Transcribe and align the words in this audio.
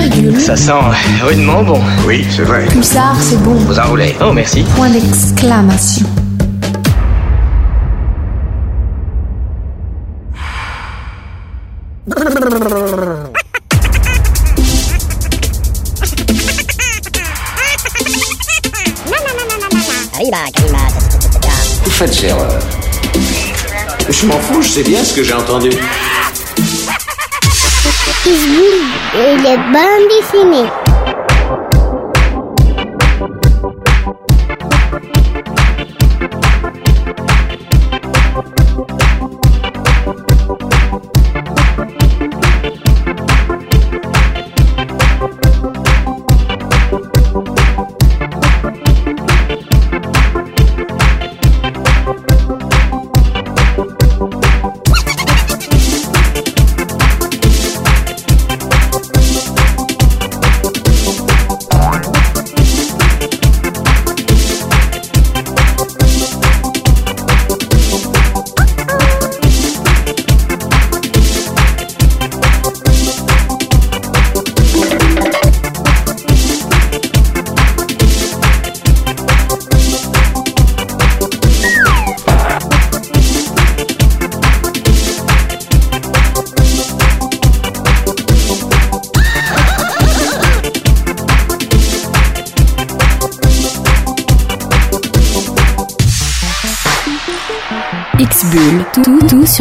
Virgule. 0.00 0.40
Ça 0.40 0.56
sent 0.56 0.72
rudement 1.22 1.62
bon. 1.62 1.80
Oui, 2.06 2.26
c'est 2.30 2.42
vrai. 2.42 2.66
Pulsar, 2.66 3.16
c'est 3.20 3.42
bon. 3.42 3.54
Vous 3.54 3.78
enroulez. 3.78 4.14
Oh, 4.20 4.32
merci. 4.32 4.62
Point 4.74 4.90
d'exclamation. 4.90 6.06
Vous 21.84 21.90
faites 21.90 22.24
erreur. 22.24 22.58
Je 24.08 24.26
m'en 24.26 24.38
fous, 24.38 24.62
je 24.62 24.68
sais 24.68 24.82
bien 24.82 25.02
ce 25.02 25.14
que 25.14 25.22
j'ai 25.22 25.32
entendu. 25.32 25.70
Il 28.28 29.46
est 29.46 29.56
bande 29.72 30.08
dessinée. 30.08 30.85
X-Bull, 30.85 30.85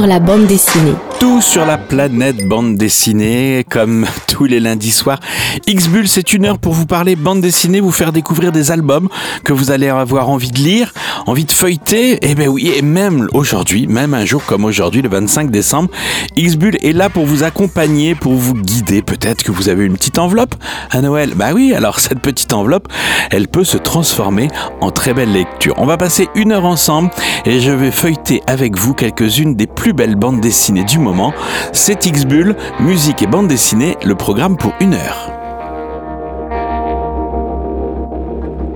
la 0.05 0.19
bande 0.19 0.45
dessinée. 0.47 0.95
Sur 1.41 1.65
la 1.65 1.77
planète 1.77 2.47
bande 2.47 2.75
dessinée, 2.77 3.65
comme 3.69 4.05
tous 4.27 4.45
les 4.45 4.59
lundis 4.61 4.91
soirs. 4.91 5.19
X-Bull, 5.67 6.07
c'est 6.07 6.33
une 6.33 6.45
heure 6.45 6.59
pour 6.59 6.73
vous 6.73 6.85
parler 6.85 7.15
bande 7.15 7.41
dessinée, 7.41 7.81
vous 7.81 7.91
faire 7.91 8.13
découvrir 8.13 8.51
des 8.51 8.71
albums 8.71 9.09
que 9.43 9.51
vous 9.51 9.69
allez 9.69 9.89
avoir 9.89 10.29
envie 10.29 10.51
de 10.51 10.59
lire, 10.59 10.93
envie 11.25 11.43
de 11.43 11.51
feuilleter. 11.51 12.13
Et 12.13 12.31
eh 12.31 12.35
ben 12.35 12.47
oui, 12.47 12.71
et 12.75 12.81
même 12.81 13.27
aujourd'hui, 13.33 13.85
même 13.85 14.13
un 14.13 14.23
jour 14.23 14.45
comme 14.45 14.63
aujourd'hui, 14.65 15.01
le 15.01 15.09
25 15.09 15.51
décembre, 15.51 15.89
X-Bull 16.37 16.77
est 16.81 16.93
là 16.93 17.09
pour 17.09 17.25
vous 17.25 17.43
accompagner, 17.43 18.15
pour 18.15 18.33
vous 18.33 18.53
guider. 18.53 19.01
Peut-être 19.01 19.43
que 19.43 19.51
vous 19.51 19.67
avez 19.67 19.85
une 19.85 19.93
petite 19.97 20.19
enveloppe 20.19 20.55
à 20.91 21.01
Noël. 21.01 21.33
Bah 21.35 21.51
oui, 21.53 21.73
alors 21.73 21.99
cette 21.99 22.19
petite 22.19 22.53
enveloppe, 22.53 22.87
elle 23.29 23.47
peut 23.47 23.65
se 23.65 23.77
transformer 23.77 24.47
en 24.79 24.91
très 24.91 25.13
belle 25.13 25.33
lecture. 25.33 25.73
On 25.77 25.85
va 25.85 25.97
passer 25.97 26.29
une 26.35 26.53
heure 26.53 26.65
ensemble 26.65 27.11
et 27.45 27.59
je 27.59 27.71
vais 27.71 27.91
feuilleter 27.91 28.41
avec 28.47 28.77
vous 28.77 28.93
quelques-unes 28.93 29.55
des 29.55 29.67
plus 29.67 29.93
belles 29.93 30.15
bandes 30.15 30.39
dessinées 30.39 30.85
du 30.85 30.99
moment. 30.99 31.24
C'est 31.71 32.05
X-Bull, 32.05 32.55
musique 32.79 33.21
et 33.21 33.27
bande 33.27 33.47
dessinée, 33.47 33.97
le 34.05 34.15
programme 34.15 34.57
pour 34.57 34.73
une 34.79 34.93
heure. 34.93 35.31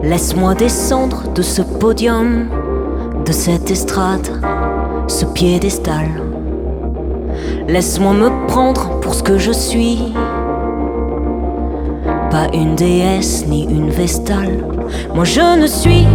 Laisse-moi 0.04 0.56
descendre 0.56 1.32
de 1.34 1.42
ce 1.42 1.62
podium, 1.62 2.48
de 3.26 3.32
cette 3.32 3.70
estrade, 3.70 4.30
ce 5.08 5.26
piédestal. 5.26 6.08
Laisse-moi 7.68 8.14
me 8.14 8.48
prendre 8.48 9.00
pour 9.02 9.14
ce 9.14 9.24
que 9.24 9.38
je 9.38 9.52
suis. 9.52 10.14
Pas 12.32 12.48
une 12.54 12.76
déesse 12.76 13.46
ni 13.48 13.66
une 13.66 13.90
vestale. 13.90 14.64
Moi 15.14 15.26
je 15.26 15.60
ne 15.60 15.68
suis 15.68 16.08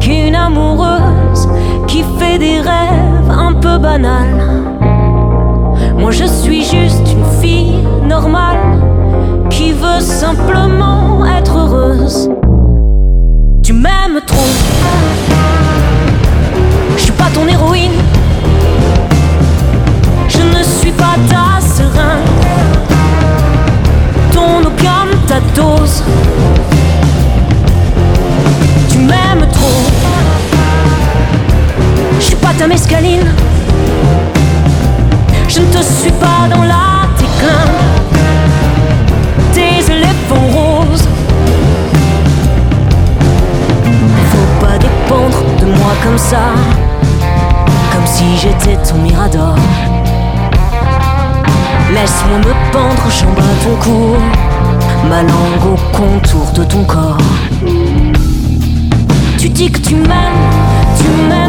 qu'une 0.00 0.34
amoureuse 0.34 1.48
qui 1.86 2.04
fait 2.18 2.38
des 2.38 2.60
rêves 2.60 3.30
un 3.30 3.54
peu 3.54 3.78
banals. 3.78 4.73
Moi 5.98 6.10
je 6.10 6.24
suis 6.24 6.64
juste 6.64 7.06
une 7.12 7.24
fille 7.40 7.78
normale 8.06 8.58
qui 9.50 9.72
veut 9.72 10.00
simplement 10.00 11.24
être 11.24 11.56
heureuse. 11.56 12.28
Tu 13.62 13.72
m'aimes 13.72 14.20
trop. 14.26 14.52
Je 16.96 17.02
suis 17.02 17.12
pas 17.12 17.28
ton 17.32 17.46
héroïne. 17.46 17.92
Je 20.28 20.38
ne 20.38 20.62
suis 20.62 20.92
pas 20.92 21.16
ta 21.28 21.60
seringue. 21.60 22.28
Ton 24.32 24.66
opium, 24.66 25.08
ta 25.26 25.40
dose. 25.54 26.02
Tu 28.90 28.98
m'aimes 28.98 29.46
trop. 29.52 29.82
Je 32.18 32.24
suis 32.24 32.36
pas 32.36 32.52
ta 32.58 32.66
mescaline. 32.66 33.28
Je 35.54 35.60
ne 35.60 35.66
te 35.66 35.80
suis 35.84 36.10
pas 36.10 36.48
dans 36.52 36.64
la 36.64 37.06
déclin. 37.16 37.70
Tes 39.52 39.88
éléphants 39.88 40.48
roses. 40.52 41.06
Faut 44.32 44.66
pas 44.66 44.76
dépendre 44.78 45.44
de 45.60 45.66
moi 45.66 45.92
comme 46.02 46.18
ça. 46.18 46.46
Comme 47.92 48.04
si 48.04 48.36
j'étais 48.36 48.76
ton 48.82 48.96
mirador. 48.96 49.54
Laisse-moi 51.92 52.38
me 52.38 52.72
pendre, 52.72 53.08
jambe 53.08 53.38
à 53.38 53.64
ton 53.64 53.76
cou. 53.76 54.16
Ma 55.08 55.22
langue 55.22 55.72
au 55.72 55.96
contour 55.96 56.50
de 56.52 56.64
ton 56.64 56.82
corps. 56.82 57.18
Tu 59.38 59.48
dis 59.50 59.70
que 59.70 59.78
tu 59.78 59.94
m'aimes, 59.94 60.50
tu 60.98 61.04
m'aimes. 61.28 61.43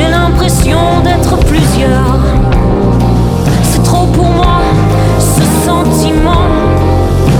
J'ai 0.00 0.08
l'impression 0.08 1.00
d'être 1.04 1.36
plusieurs. 1.44 2.20
C'est 3.62 3.82
trop 3.82 4.06
pour 4.06 4.30
moi, 4.30 4.62
ce 5.18 5.42
sentiment. 5.66 6.48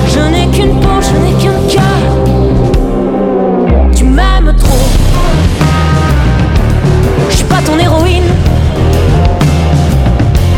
Je 0.06 0.20
n'ai 0.30 0.46
qu'une 0.48 0.78
peau, 0.78 1.00
je 1.00 1.16
n'ai 1.22 1.32
qu'un 1.42 1.58
cœur. 1.70 2.02
Tu 3.96 4.04
m'aimes 4.04 4.54
trop. 4.58 4.88
Je 7.30 7.36
suis 7.36 7.44
pas 7.44 7.62
ton 7.64 7.78
héroïne. 7.78 8.30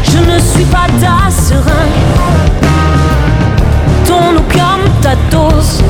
Je 0.02 0.18
ne 0.18 0.40
suis 0.40 0.64
pas 0.64 0.88
ta 1.00 1.30
seringue. 1.30 2.02
Ton 4.06 4.38
opium, 4.38 4.80
ta 5.00 5.14
dose. 5.30 5.84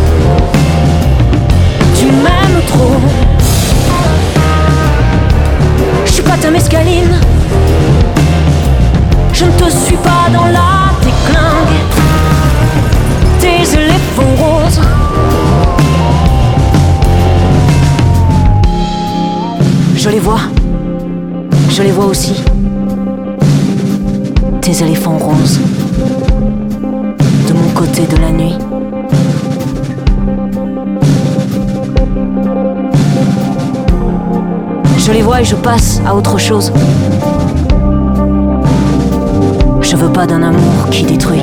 Tu 1.99 2.05
m'aimes 2.05 2.63
trop. 2.69 3.12
Je 9.35 9.45
ne 9.45 9.51
te 9.51 9.71
suis 9.71 9.97
pas 9.97 10.31
dans 10.33 10.47
la 10.47 10.91
déclingue. 11.03 11.83
Tes 13.39 13.79
éléphants 13.79 14.35
roses. 14.39 14.81
Je 19.97 20.09
les 20.09 20.19
vois. 20.19 20.41
Je 21.69 21.83
les 21.83 21.91
vois 21.91 22.07
aussi. 22.07 22.43
Tes 24.63 24.83
éléphants 24.83 25.19
roses. 25.19 25.61
De 27.49 27.53
mon 27.53 27.69
côté 27.75 28.07
de 28.07 28.17
la 28.17 28.31
nuit. 28.31 28.72
Je 35.13 35.19
les 35.19 35.23
vois 35.25 35.43
et 35.43 35.45
je 35.45 35.55
passe 35.55 36.01
à 36.07 36.15
autre 36.15 36.39
chose. 36.39 36.73
Je 39.83 39.95
veux 39.95 40.11
pas 40.11 40.27
d'un 40.27 40.43
amour 40.43 40.89
qui 40.91 41.05
détruit. 41.05 41.43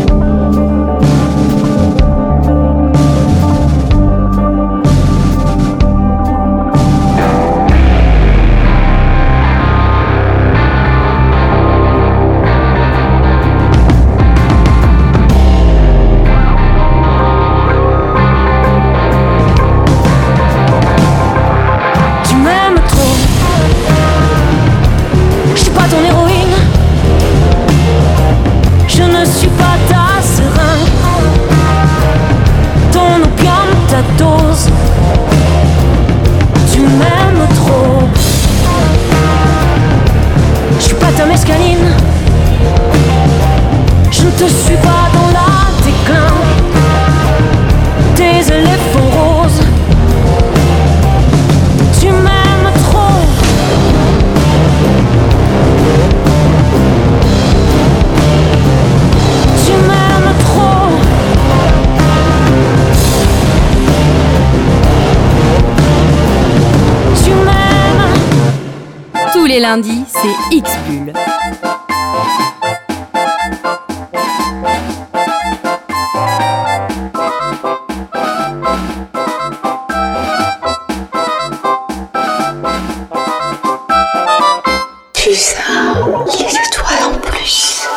Étoiles 86.66 87.04
en 87.04 87.20
plus. 87.20 87.88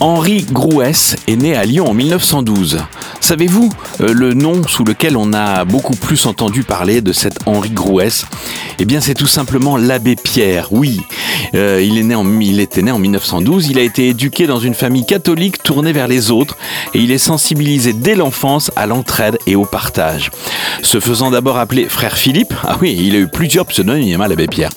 Henri 0.00 0.46
Grouès 0.50 1.16
est 1.26 1.36
né 1.36 1.54
à 1.54 1.66
Lyon 1.66 1.90
en 1.90 1.94
1912. 1.94 2.78
Savez-vous 3.28 3.68
euh, 4.00 4.14
le 4.14 4.32
nom 4.32 4.66
sous 4.66 4.84
lequel 4.84 5.14
on 5.14 5.34
a 5.34 5.66
beaucoup 5.66 5.94
plus 5.94 6.24
entendu 6.24 6.62
parler 6.62 7.02
de 7.02 7.12
cet 7.12 7.40
Henri 7.44 7.68
Grouès? 7.68 8.24
Eh 8.78 8.86
bien, 8.86 9.02
c'est 9.02 9.12
tout 9.12 9.26
simplement 9.26 9.76
l'abbé 9.76 10.16
Pierre. 10.16 10.68
Oui, 10.72 11.02
euh, 11.54 11.82
il, 11.82 11.98
était 12.58 12.80
né 12.80 12.90
en 12.90 12.98
1912. 12.98 13.68
Il 13.68 13.78
a 13.78 13.82
été 13.82 14.08
éduqué 14.08 14.46
dans 14.46 14.60
une 14.60 14.72
famille 14.72 15.04
catholique 15.04 15.62
tournée 15.62 15.92
vers 15.92 16.08
les 16.08 16.30
autres 16.30 16.56
et 16.94 17.00
il 17.00 17.10
est 17.10 17.18
sensibilisé 17.18 17.92
dès 17.92 18.14
l'enfance 18.14 18.70
à 18.76 18.86
l'entraide 18.86 19.36
et 19.46 19.56
au 19.56 19.66
partage. 19.66 20.30
Se 20.82 20.98
faisant 20.98 21.30
d'abord 21.30 21.58
appeler 21.58 21.84
frère 21.90 22.16
Philippe, 22.16 22.54
ah 22.64 22.78
oui, 22.80 22.96
il 22.98 23.14
a 23.14 23.18
eu 23.18 23.28
plusieurs 23.28 23.66
pseudonymes, 23.66 24.22
hein, 24.22 24.28
l'abbé 24.28 24.46
Pierre. 24.46 24.70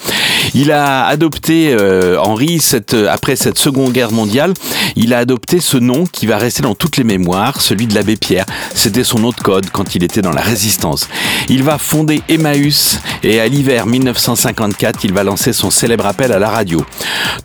Il 0.53 0.71
a 0.71 1.05
adopté 1.05 1.73
euh, 1.73 2.19
Henri 2.19 2.59
cette, 2.59 2.93
après 2.93 3.35
cette 3.35 3.57
Seconde 3.57 3.93
Guerre 3.93 4.11
mondiale. 4.11 4.53
Il 4.95 5.13
a 5.13 5.19
adopté 5.19 5.61
ce 5.61 5.77
nom 5.77 6.05
qui 6.05 6.25
va 6.25 6.37
rester 6.37 6.61
dans 6.61 6.75
toutes 6.75 6.97
les 6.97 7.03
mémoires, 7.03 7.61
celui 7.61 7.87
de 7.87 7.95
l'abbé 7.95 8.17
Pierre. 8.17 8.45
C'était 8.73 9.03
son 9.03 9.23
autre 9.23 9.41
code 9.41 9.69
quand 9.71 9.95
il 9.95 10.03
était 10.03 10.21
dans 10.21 10.31
la 10.31 10.41
résistance. 10.41 11.07
Il 11.47 11.63
va 11.63 11.77
fonder 11.77 12.21
Emmaüs 12.27 12.99
et 13.23 13.39
à 13.39 13.47
l'hiver 13.47 13.85
1954, 13.85 15.03
il 15.03 15.13
va 15.13 15.23
lancer 15.23 15.53
son 15.53 15.69
célèbre 15.69 16.05
appel 16.05 16.31
à 16.31 16.39
la 16.39 16.49
radio. 16.49 16.83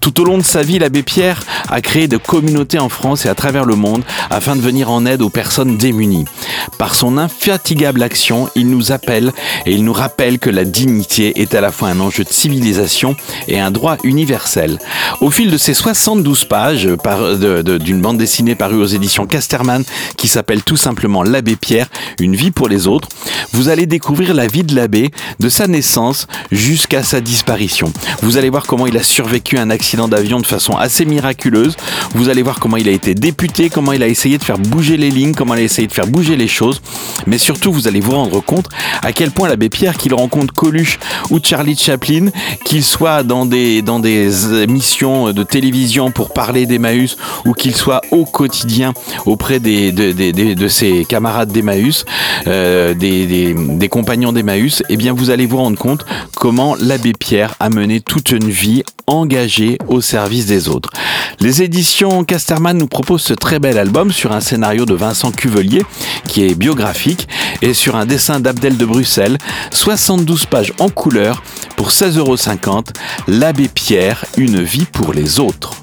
Tout 0.01 0.21
au 0.21 0.25
long 0.25 0.39
de 0.39 0.43
sa 0.43 0.63
vie, 0.63 0.79
l'abbé 0.79 1.03
Pierre 1.03 1.43
a 1.69 1.81
créé 1.81 2.09
des 2.09 2.19
communautés 2.19 2.79
en 2.79 2.89
France 2.89 3.27
et 3.27 3.29
à 3.29 3.35
travers 3.35 3.65
le 3.65 3.77
monde 3.77 4.03
afin 4.31 4.57
de 4.57 4.61
venir 4.61 4.91
en 4.91 5.07
aide 5.07 5.23
aux 5.23 5.31
personnes 5.31 5.77
démunies. 5.77 6.25
Par 6.79 6.95
son 6.95 7.19
infatigable 7.19 8.03
action, 8.03 8.49
il 8.57 8.69
nous 8.69 8.91
appelle 8.91 9.33
et 9.65 9.73
il 9.73 9.85
nous 9.85 9.93
rappelle 9.93 10.39
que 10.39 10.51
la 10.51 10.65
dignité 10.65 11.41
est 11.41 11.55
à 11.55 11.61
la 11.61 11.71
fois 11.71 11.89
un 11.89 12.01
enjeu 12.01 12.25
de 12.25 12.33
civilisation 12.33 12.96
et 13.49 13.59
un 13.61 13.71
droit 13.71 13.97
universel. 14.05 14.79
Au 15.21 15.31
fil 15.31 15.51
de 15.51 15.59
ces 15.59 15.75
72 15.75 16.45
pages 16.45 16.89
d'une 17.81 18.01
bande 18.01 18.19
dessinée 18.19 18.55
parue 18.55 18.77
aux 18.77 18.87
éditions 18.87 19.27
Casterman 19.27 19.85
qui 20.17 20.29
s'appelle 20.29 20.63
tout 20.63 20.77
simplement 20.77 21.23
L'abbé 21.23 21.57
Pierre, 21.57 21.89
une 22.21 22.37
vie 22.37 22.51
pour 22.51 22.69
les 22.69 22.87
autres, 22.87 23.09
vous 23.53 23.69
allez 23.69 23.87
découvrir 23.87 24.35
la 24.35 24.47
vie 24.47 24.65
de 24.65 24.75
l'abbé 24.75 25.11
de 25.41 25.49
sa 25.49 25.67
naissance 25.67 26.27
jusqu'à 26.51 27.03
sa 27.03 27.21
disparition. 27.21 27.93
Vous 28.23 28.37
allez 28.37 28.51
voir 28.51 28.67
comment 28.67 28.87
il 28.87 28.97
a 28.97 29.03
survécu 29.03 29.59
à 29.59 29.63
un 29.63 29.71
accident 29.71 30.09
d'avion 30.09 30.41
de 30.41 30.47
façon 30.47 30.77
assez 30.77 31.05
miraculeuse. 31.05 31.77
Vous 32.15 32.29
allez 32.29 32.43
voir 32.43 32.61
comment 32.61 32.77
il 32.77 32.89
a 32.89 32.93
été 32.93 33.15
député, 33.15 33.71
comment 33.71 33.93
il 33.93 34.03
a 34.03 34.09
essayé 34.09 34.39
de 34.39 34.45
faire 34.45 34.59
bouger 34.59 34.97
les 34.97 35.11
lignes, 35.11 35.35
comment 35.35 35.55
il 35.55 35.61
a 35.61 35.65
essayé 35.65 35.89
de 35.89 35.93
faire 35.93 36.07
bouger 36.07 36.37
les 36.37 36.49
choses. 36.49 36.81
Mais 37.27 37.39
surtout, 37.39 37.73
vous 37.73 37.89
allez 37.89 38.01
vous 38.01 38.13
rendre 38.13 38.41
compte 38.41 38.69
à 39.03 39.13
quel 39.13 39.31
point 39.31 39.49
l'abbé 39.49 39.69
Pierre, 39.69 39.97
qu'il 39.97 40.15
rencontre 40.15 40.55
Coluche 40.55 40.99
ou 41.31 41.41
Charlie 41.43 41.77
Chaplin, 41.77 42.29
qu'il 42.65 42.85
soit 42.87 43.23
dans 43.23 43.47
des, 43.47 43.83
dans 43.83 44.03
émissions 44.03 45.33
de 45.33 45.43
télévision 45.43 46.11
pour 46.11 46.33
parler 46.33 46.67
d'Emmaüs 46.67 47.17
ou 47.45 47.53
qu'il 47.53 47.75
soit 47.75 48.01
au 48.11 48.25
quotidien 48.25 48.95
auprès 49.27 49.61
de, 49.61 50.69
ses 50.69 51.05
camarades 51.05 51.51
d'Emmaüs, 51.51 52.05
euh, 52.47 52.95
des 52.95 53.89
compagnons 53.89 54.33
d'Emmaüs, 54.33 54.83
eh 54.89 54.97
bien 54.97 55.13
vous 55.13 55.31
allez 55.31 55.47
vous 55.47 55.59
rendre 55.59 55.79
compte 55.79 56.07
comment 56.35 56.77
l'abbé 56.79 57.13
Pierre 57.13 57.55
a 57.61 57.71
mené 57.71 58.01
toute 58.01 58.31
une 58.31 58.49
vie 58.49 58.83
engagée 59.07 59.79
au 59.89 60.01
service 60.01 60.47
des 60.47 60.69
autres. 60.69 60.91
Les 61.41 61.63
éditions 61.63 62.25
Casterman 62.25 62.77
nous 62.77 62.87
proposent 62.87 63.23
ce 63.23 63.35
très 63.35 63.59
bel 63.59 63.79
album 63.79 64.11
sur 64.11 64.33
un 64.33 64.41
scénario 64.41 64.85
de 64.85 64.95
Vincent 64.95 65.31
Cuvelier 65.31 65.83
qui 66.27 66.45
est 66.45 66.55
biographique 66.55 67.29
et 67.63 67.75
sur 67.75 67.97
un 67.97 68.07
dessin 68.07 68.41
d'Abdel 68.41 68.77
de 68.77 68.85
Bruxelles, 68.85 69.39
72 69.71 70.47
pages 70.47 70.73
en 70.79 70.89
couleur 70.89 71.43
pour 71.77 71.91
16,50 71.91 72.76
L'abbé 73.27 73.69
Pierre, 73.69 74.25
une 74.37 74.63
vie 74.63 74.87
pour 74.87 75.13
les 75.13 75.41
autres. 75.41 75.75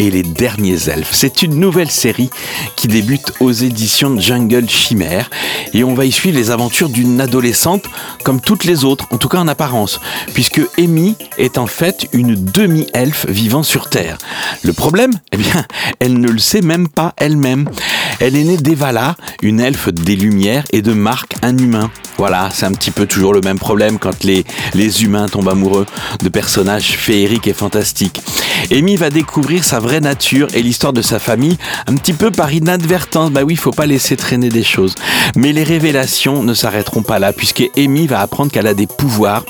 Et 0.00 0.10
les 0.10 0.22
derniers 0.22 0.88
elfes. 0.88 1.12
C'est 1.12 1.42
une 1.42 1.60
nouvelle 1.60 1.90
série 1.90 2.30
qui 2.74 2.88
débute 2.88 3.32
aux 3.38 3.52
éditions 3.52 4.18
Jungle 4.18 4.68
Chimère 4.68 5.28
et 5.74 5.84
on 5.84 5.94
va 5.94 6.06
y 6.06 6.10
suivre 6.10 6.38
les 6.38 6.50
aventures 6.50 6.88
d'une 6.88 7.20
adolescente 7.20 7.84
comme 8.24 8.40
toutes 8.40 8.64
les 8.64 8.84
autres, 8.84 9.06
en 9.10 9.18
tout 9.18 9.28
cas 9.28 9.38
en 9.38 9.46
apparence, 9.46 10.00
puisque 10.32 10.62
Amy 10.78 11.16
est 11.36 11.58
en 11.58 11.66
fait 11.66 12.08
une 12.12 12.34
demi-elfe 12.34 13.26
vivant 13.28 13.62
sur 13.62 13.90
Terre. 13.90 14.16
Le 14.64 14.72
problème, 14.72 15.12
eh 15.32 15.36
bien, 15.36 15.66
elle 16.00 16.18
ne 16.18 16.28
le 16.28 16.38
sait 16.38 16.62
même 16.62 16.88
pas 16.88 17.12
elle-même. 17.18 17.68
Elle 18.20 18.36
est 18.36 18.44
née 18.44 18.56
d'Evala, 18.56 19.16
une 19.42 19.60
elfe 19.60 19.88
des 19.88 20.16
Lumières, 20.16 20.64
et 20.72 20.82
de 20.82 20.92
Marc, 20.92 21.34
un 21.42 21.56
humain. 21.56 21.90
Voilà, 22.16 22.50
c'est 22.52 22.66
un 22.66 22.72
petit 22.72 22.90
peu 22.90 23.06
toujours 23.06 23.32
le 23.32 23.40
même 23.40 23.58
problème 23.58 23.98
quand 23.98 24.24
les, 24.24 24.44
les 24.74 25.04
humains 25.04 25.26
tombent 25.26 25.48
amoureux 25.48 25.86
de 26.22 26.28
personnages 26.28 26.96
féeriques 26.96 27.46
et 27.46 27.54
fantastiques. 27.54 28.20
Amy 28.70 28.96
va 28.96 29.10
découvrir 29.10 29.64
sa 29.64 29.80
vraie 29.80 29.89
nature 29.98 30.46
et 30.54 30.62
l'histoire 30.62 30.92
de 30.92 31.02
sa 31.02 31.18
famille 31.18 31.56
un 31.88 31.96
petit 31.96 32.12
peu 32.12 32.30
par 32.30 32.52
inadvertance. 32.52 33.32
Bah 33.32 33.42
oui, 33.42 33.56
faut 33.56 33.72
pas 33.72 33.86
laisser 33.86 34.16
traîner 34.16 34.48
des 34.50 34.62
choses. 34.62 34.94
Mais 35.34 35.52
les 35.52 35.64
révélations 35.64 36.44
ne 36.44 36.54
s'arrêteront 36.54 37.02
pas 37.02 37.18
là 37.18 37.32
puisque 37.32 37.64
Amy 37.76 38.06
va 38.06 38.20
apprendre 38.20 38.52
qu'elle 38.52 38.68
a 38.68 38.74
des 38.74 38.86
pouvoirs 38.86 39.44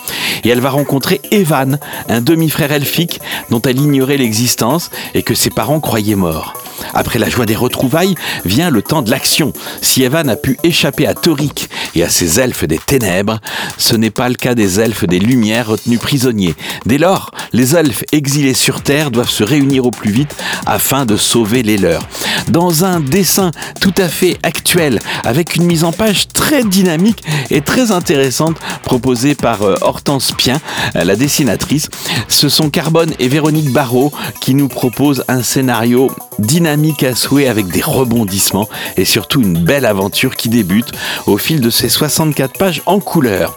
et 0.44 0.48
elle 0.48 0.60
va 0.60 0.70
rencontrer 0.70 1.20
Evan, 1.30 1.78
un 2.08 2.20
demi-frère 2.22 2.72
elfique 2.72 3.20
dont 3.50 3.60
elle 3.60 3.78
ignorait 3.78 4.16
l'existence 4.16 4.90
et 5.12 5.22
que 5.22 5.34
ses 5.34 5.50
parents 5.50 5.80
croyaient 5.80 6.14
mort. 6.14 6.54
Après 6.94 7.18
la 7.18 7.28
joie 7.28 7.46
des 7.46 7.56
retrouvailles 7.56 8.14
vient 8.44 8.70
le 8.70 8.82
temps 8.82 9.02
de 9.02 9.10
l'action. 9.10 9.52
Si 9.82 10.02
Evan 10.02 10.28
a 10.28 10.36
pu 10.36 10.58
échapper 10.62 11.06
à 11.06 11.14
Toric 11.14 11.68
et 11.94 12.02
à 12.02 12.08
ses 12.08 12.40
elfes 12.40 12.64
des 12.64 12.78
ténèbres, 12.78 13.40
ce 13.76 13.96
n'est 13.96 14.10
pas 14.10 14.28
le 14.28 14.34
cas 14.34 14.54
des 14.54 14.80
elfes 14.80 15.04
des 15.04 15.18
lumières 15.18 15.68
retenus 15.68 16.00
prisonniers. 16.00 16.54
Dès 16.86 16.98
lors, 16.98 17.30
les 17.52 17.76
elfes 17.76 18.04
exilés 18.12 18.54
sur 18.54 18.82
Terre 18.82 19.10
doivent 19.10 19.30
se 19.30 19.44
réunir 19.44 19.86
au 19.86 19.90
plus 19.90 20.10
vite 20.10 20.29
afin 20.66 21.06
de 21.06 21.16
sauver 21.16 21.62
les 21.62 21.76
leurs. 21.76 22.06
Dans 22.48 22.84
un 22.84 23.00
dessin 23.00 23.50
tout 23.80 23.94
à 23.98 24.08
fait 24.08 24.38
actuel, 24.42 25.00
avec 25.24 25.56
une 25.56 25.64
mise 25.64 25.84
en 25.84 25.92
page 25.92 26.28
très 26.28 26.64
dynamique 26.64 27.22
et 27.50 27.60
très 27.60 27.92
intéressante 27.92 28.56
proposée 28.82 29.34
par 29.34 29.62
euh, 29.62 29.74
Hortense 29.82 30.32
Pien, 30.32 30.60
euh, 30.96 31.04
la 31.04 31.16
dessinatrice, 31.16 31.88
ce 32.28 32.48
sont 32.48 32.70
Carbone 32.70 33.12
et 33.18 33.28
Véronique 33.28 33.72
Barrault 33.72 34.12
qui 34.40 34.54
nous 34.54 34.68
proposent 34.68 35.24
un 35.28 35.42
scénario 35.42 36.10
dynamique 36.38 37.02
à 37.02 37.14
souhait 37.14 37.48
avec 37.48 37.68
des 37.68 37.82
rebondissements 37.82 38.68
et 38.96 39.04
surtout 39.04 39.42
une 39.42 39.58
belle 39.58 39.84
aventure 39.84 40.36
qui 40.36 40.48
débute 40.48 40.90
au 41.26 41.36
fil 41.36 41.60
de 41.60 41.70
ces 41.70 41.88
64 41.88 42.58
pages 42.58 42.82
en 42.86 42.98
couleur. 42.98 43.56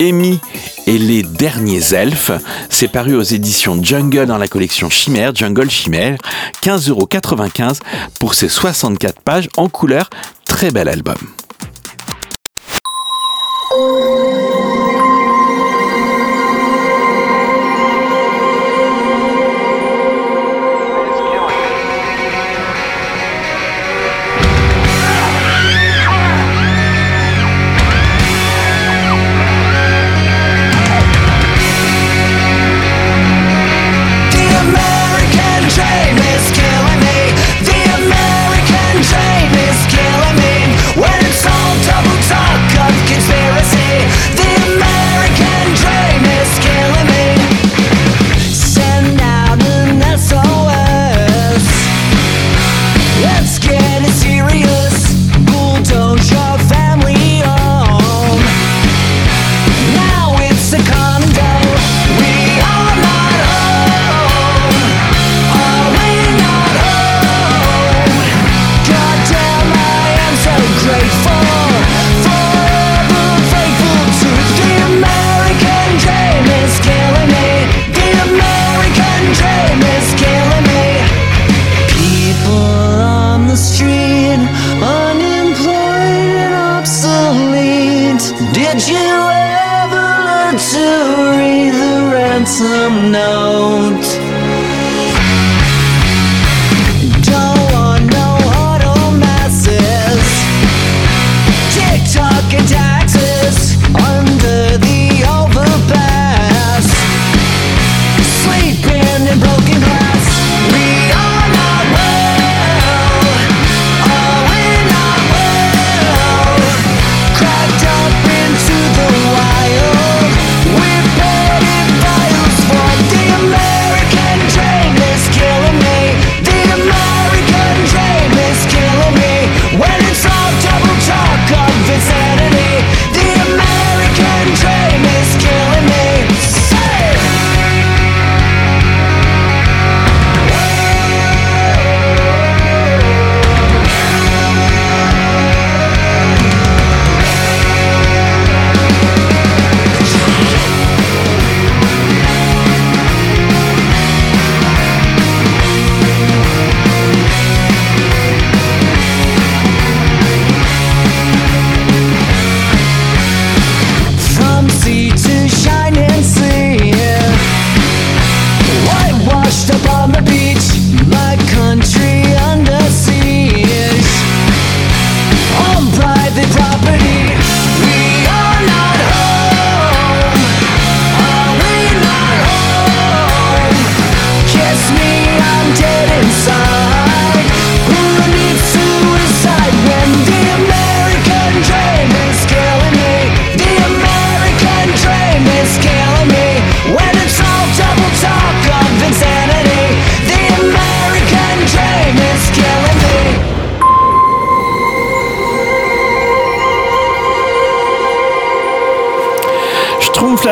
Amy 0.00 0.40
et 0.86 0.98
les 0.98 1.22
derniers 1.22 1.94
elfes, 1.94 2.32
c'est 2.68 2.88
paru 2.88 3.14
aux 3.14 3.22
éditions 3.22 3.78
Jungle 3.82 4.26
dans 4.26 4.38
la 4.38 4.48
collection 4.48 4.90
Chimère, 4.90 5.34
Jungle 5.34 5.70
Chimère, 5.70 6.11
15,95€ 6.62 7.80
pour 8.18 8.34
ces 8.34 8.48
64 8.48 9.20
pages 9.20 9.48
en 9.56 9.68
couleur. 9.68 10.08
Très 10.44 10.70
bel 10.70 10.88
album. 10.88 11.16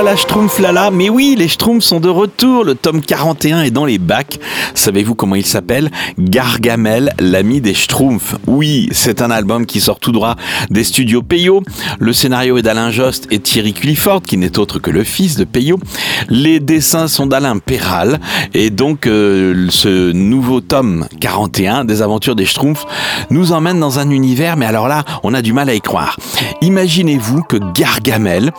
Schtroumpflala, 0.00 0.16
schtroumpflala, 0.16 0.90
mais 0.90 1.10
oui, 1.10 1.34
les 1.36 1.46
schtroumpfs 1.48 1.84
sont 1.84 2.00
de 2.00 2.08
retour, 2.08 2.64
le 2.64 2.74
tome 2.74 3.02
41 3.02 3.64
est 3.64 3.70
dans 3.70 3.84
les 3.84 3.98
bacs. 3.98 4.38
Savez-vous 4.72 5.14
comment 5.14 5.34
il 5.34 5.44
s'appelle? 5.44 5.90
Gargamel, 6.18 7.12
l'ami 7.18 7.60
des 7.60 7.74
schtroumpfs. 7.74 8.36
Oui, 8.46 8.88
c'est 8.92 9.20
un 9.20 9.30
album 9.30 9.66
qui 9.66 9.78
sort 9.78 10.00
tout 10.00 10.12
droit 10.12 10.36
des 10.70 10.84
studios 10.84 11.20
Peyo. 11.22 11.62
Le 11.98 12.14
scénario 12.14 12.56
est 12.56 12.62
d'Alain 12.62 12.90
Jost 12.90 13.26
et 13.30 13.40
Thierry 13.40 13.74
Culliford, 13.74 14.22
qui 14.22 14.38
n'est 14.38 14.58
autre 14.58 14.78
que 14.78 14.90
le 14.90 15.04
fils 15.04 15.36
de 15.36 15.44
Peyo. 15.44 15.78
Les 16.30 16.60
dessins 16.60 17.06
sont 17.06 17.26
d'Alain 17.26 17.58
Perral, 17.58 18.20
et 18.54 18.70
donc 18.70 19.06
euh, 19.06 19.66
ce 19.68 20.12
nouveau 20.12 20.62
tome 20.62 21.08
41 21.20 21.84
des 21.84 22.00
aventures 22.00 22.36
des 22.36 22.46
schtroumpfs 22.46 22.86
nous 23.28 23.52
emmène 23.52 23.78
dans 23.78 23.98
un 23.98 24.08
univers, 24.08 24.56
mais 24.56 24.64
alors 24.64 24.88
là, 24.88 25.04
on 25.24 25.34
a 25.34 25.42
du 25.42 25.52
mal 25.52 25.68
à 25.68 25.74
y 25.74 25.80
croire. 25.82 26.16
Imaginez-vous 26.62 27.42
que 27.42 27.58
Gargamel, 27.74 28.50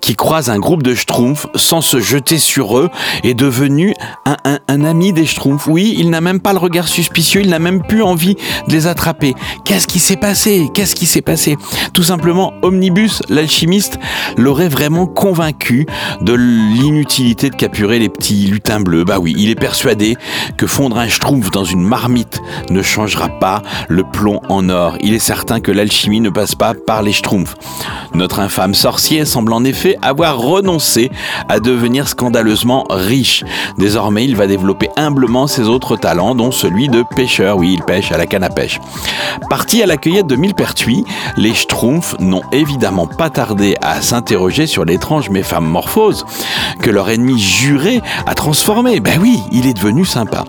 qui 0.00 0.16
croise 0.16 0.50
un 0.50 0.58
groupe 0.58 0.82
de 0.82 0.87
schtroumpfs 0.94 1.46
sans 1.54 1.80
se 1.80 2.00
jeter 2.00 2.38
sur 2.38 2.78
eux, 2.78 2.90
est 3.24 3.34
devenu 3.34 3.94
un, 4.24 4.36
un- 4.44 4.84
ami 4.84 5.12
des 5.12 5.26
schtroumpfs. 5.26 5.66
Oui, 5.66 5.94
il 5.98 6.08
n'a 6.10 6.20
même 6.20 6.40
pas 6.40 6.52
le 6.52 6.58
regard 6.58 6.86
suspicieux, 6.88 7.40
il 7.42 7.50
n'a 7.50 7.58
même 7.58 7.82
plus 7.82 8.02
envie 8.02 8.36
de 8.68 8.72
les 8.72 8.86
attraper. 8.86 9.34
Qu'est-ce 9.64 9.86
qui 9.86 9.98
s'est 9.98 10.16
passé? 10.16 10.68
Qu'est-ce 10.72 10.94
qui 10.94 11.06
s'est 11.06 11.20
passé? 11.20 11.56
Tout 11.92 12.02
simplement, 12.04 12.52
Omnibus, 12.62 13.22
l'alchimiste, 13.28 13.98
l'aurait 14.36 14.68
vraiment 14.68 15.06
convaincu 15.06 15.86
de 16.20 16.32
l'inutilité 16.32 17.50
de 17.50 17.56
capurer 17.56 17.98
les 17.98 18.08
petits 18.08 18.46
lutins 18.46 18.80
bleus. 18.80 19.04
Bah 19.04 19.18
oui, 19.18 19.34
il 19.36 19.50
est 19.50 19.54
persuadé 19.56 20.16
que 20.56 20.66
fondre 20.66 20.98
un 20.98 21.08
schtroumpf 21.08 21.50
dans 21.50 21.64
une 21.64 21.82
marmite 21.82 22.40
ne 22.70 22.82
changera 22.82 23.28
pas 23.28 23.62
le 23.88 24.04
plomb 24.04 24.40
en 24.48 24.68
or. 24.68 24.96
Il 25.00 25.12
est 25.14 25.18
certain 25.18 25.60
que 25.60 25.72
l'alchimie 25.72 26.20
ne 26.20 26.30
passe 26.30 26.54
pas 26.54 26.74
par 26.74 27.02
les 27.02 27.12
schtroumpfs. 27.12 27.54
Notre 28.14 28.40
infâme 28.40 28.74
sorcier 28.74 29.24
semble 29.24 29.52
en 29.52 29.64
effet 29.64 29.96
avoir 30.02 30.38
renoncé 30.38 30.77
à 31.48 31.60
devenir 31.60 32.08
scandaleusement 32.08 32.86
riche. 32.90 33.44
Désormais, 33.76 34.24
il 34.24 34.36
va 34.36 34.46
développer 34.46 34.88
humblement 34.96 35.46
ses 35.46 35.68
autres 35.68 35.96
talents, 35.96 36.34
dont 36.34 36.50
celui 36.50 36.88
de 36.88 37.04
pêcheur. 37.14 37.56
Oui, 37.56 37.74
il 37.74 37.82
pêche 37.82 38.12
à 38.12 38.18
la 38.18 38.26
canne 38.26 38.44
à 38.44 38.50
pêche. 38.50 38.80
Parti 39.50 39.82
à 39.82 39.86
la 39.86 39.96
cueillette 39.96 40.26
de 40.26 40.36
Millepertuis, 40.36 41.04
les 41.36 41.54
schtroumpfs 41.54 42.16
n'ont 42.20 42.42
évidemment 42.52 43.06
pas 43.06 43.30
tardé 43.30 43.76
à 43.82 44.00
s'interroger 44.00 44.66
sur 44.66 44.84
l'étrange 44.84 45.30
métamorphose 45.30 46.24
que 46.80 46.90
leur 46.90 47.08
ennemi 47.08 47.38
juré 47.38 48.00
a 48.26 48.34
transformé. 48.34 49.00
Ben 49.00 49.18
oui, 49.20 49.40
il 49.52 49.66
est 49.66 49.74
devenu 49.74 50.04
sympa. 50.04 50.44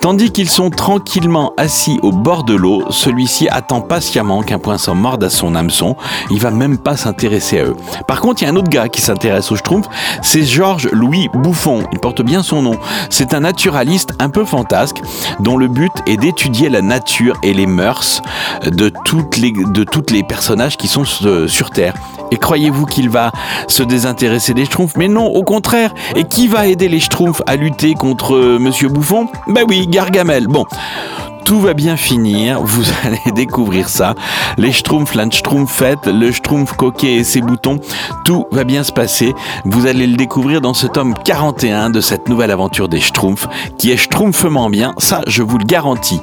Tandis 0.00 0.32
qu'ils 0.32 0.50
sont 0.50 0.70
tranquillement 0.70 1.52
assis 1.56 2.00
au 2.02 2.10
bord 2.10 2.42
de 2.42 2.54
l'eau, 2.54 2.84
celui-ci 2.90 3.48
attend 3.48 3.80
patiemment 3.80 4.42
qu'un 4.42 4.58
poisson 4.58 4.94
morde 4.94 5.22
à 5.22 5.30
son 5.30 5.54
hameçon. 5.54 5.96
Il 6.30 6.40
va 6.40 6.50
même 6.50 6.78
pas 6.78 6.96
s'intéresser 6.96 7.60
à 7.60 7.64
eux. 7.66 7.76
Par 8.08 8.20
contre, 8.20 8.42
il 8.42 8.46
y 8.46 8.48
a 8.48 8.52
un 8.52 8.56
autre 8.56 8.68
gars 8.68 8.88
qui 8.88 9.00
s'intéresse 9.00 9.51
aux 9.52 9.56
schtroumpfs, 9.56 9.88
c'est 10.22 10.42
Georges 10.42 10.88
Louis 10.92 11.28
Bouffon. 11.34 11.84
Il 11.92 11.98
porte 11.98 12.22
bien 12.22 12.42
son 12.42 12.62
nom. 12.62 12.78
C'est 13.10 13.34
un 13.34 13.40
naturaliste 13.40 14.10
un 14.18 14.30
peu 14.30 14.44
fantasque 14.44 14.96
dont 15.40 15.56
le 15.56 15.68
but 15.68 15.92
est 16.06 16.16
d'étudier 16.16 16.68
la 16.68 16.82
nature 16.82 17.36
et 17.42 17.54
les 17.54 17.66
mœurs 17.66 18.22
de 18.66 18.90
toutes 19.04 19.36
les, 19.36 19.52
de 19.52 19.84
toutes 19.84 20.10
les 20.10 20.22
personnages 20.22 20.76
qui 20.76 20.88
sont 20.88 21.04
euh, 21.24 21.46
sur 21.46 21.70
Terre. 21.70 21.94
Et 22.30 22.36
croyez-vous 22.36 22.86
qu'il 22.86 23.10
va 23.10 23.30
se 23.68 23.82
désintéresser 23.82 24.54
des 24.54 24.64
schtroumpfs? 24.64 24.96
Mais 24.96 25.08
non, 25.08 25.26
au 25.26 25.42
contraire. 25.42 25.92
Et 26.16 26.24
qui 26.24 26.48
va 26.48 26.66
aider 26.66 26.88
les 26.88 27.00
schtroumpfs 27.00 27.42
à 27.46 27.56
lutter 27.56 27.94
contre 27.94 28.34
euh, 28.34 28.58
Monsieur 28.58 28.88
Bouffon? 28.88 29.28
Ben 29.48 29.64
oui, 29.68 29.86
Gargamel. 29.86 30.46
Bon. 30.46 30.64
Tout 31.44 31.60
va 31.60 31.74
bien 31.74 31.96
finir, 31.96 32.60
vous 32.62 32.84
allez 33.04 33.32
découvrir 33.34 33.88
ça. 33.88 34.14
Les 34.58 34.72
Schtroumpfs, 34.72 35.14
la 35.14 35.28
Schtroumpfette, 35.28 36.06
le 36.06 36.30
Schtroumpf 36.32 36.72
coquet 36.74 37.14
et 37.14 37.24
ses 37.24 37.40
boutons, 37.40 37.78
tout 38.24 38.46
va 38.50 38.64
bien 38.64 38.84
se 38.84 38.92
passer. 38.92 39.34
Vous 39.64 39.86
allez 39.86 40.06
le 40.06 40.16
découvrir 40.16 40.60
dans 40.60 40.74
ce 40.74 40.86
tome 40.86 41.14
41 41.24 41.90
de 41.90 42.00
cette 42.00 42.28
nouvelle 42.28 42.50
aventure 42.50 42.88
des 42.88 43.00
Schtroumpfs, 43.00 43.48
qui 43.78 43.90
est 43.90 43.96
schtroumpfement 43.96 44.70
bien, 44.70 44.94
ça 44.98 45.22
je 45.26 45.42
vous 45.42 45.58
le 45.58 45.64
garantis. 45.64 46.20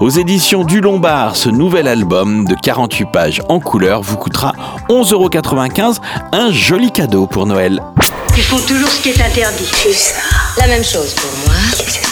Aux 0.00 0.10
éditions 0.10 0.64
du 0.64 0.80
Lombard, 0.80 1.36
ce 1.36 1.48
nouvel 1.48 1.88
album 1.88 2.44
de 2.44 2.54
48 2.54 3.06
pages 3.12 3.42
en 3.48 3.60
couleur 3.60 4.02
vous 4.02 4.16
coûtera 4.16 4.52
11,95€, 4.88 5.98
un 6.32 6.50
joli 6.52 6.92
cadeau 6.92 7.26
pour 7.26 7.46
Noël. 7.46 7.82
Ils 8.36 8.42
font 8.42 8.58
toujours 8.58 8.88
ce 8.88 9.02
qui 9.02 9.10
est 9.10 9.20
interdit. 9.20 9.68
C'est 9.72 9.92
ça. 9.92 10.14
La 10.58 10.66
même 10.66 10.84
chose 10.84 11.14
pour 11.14 11.30
moi. 11.46 12.09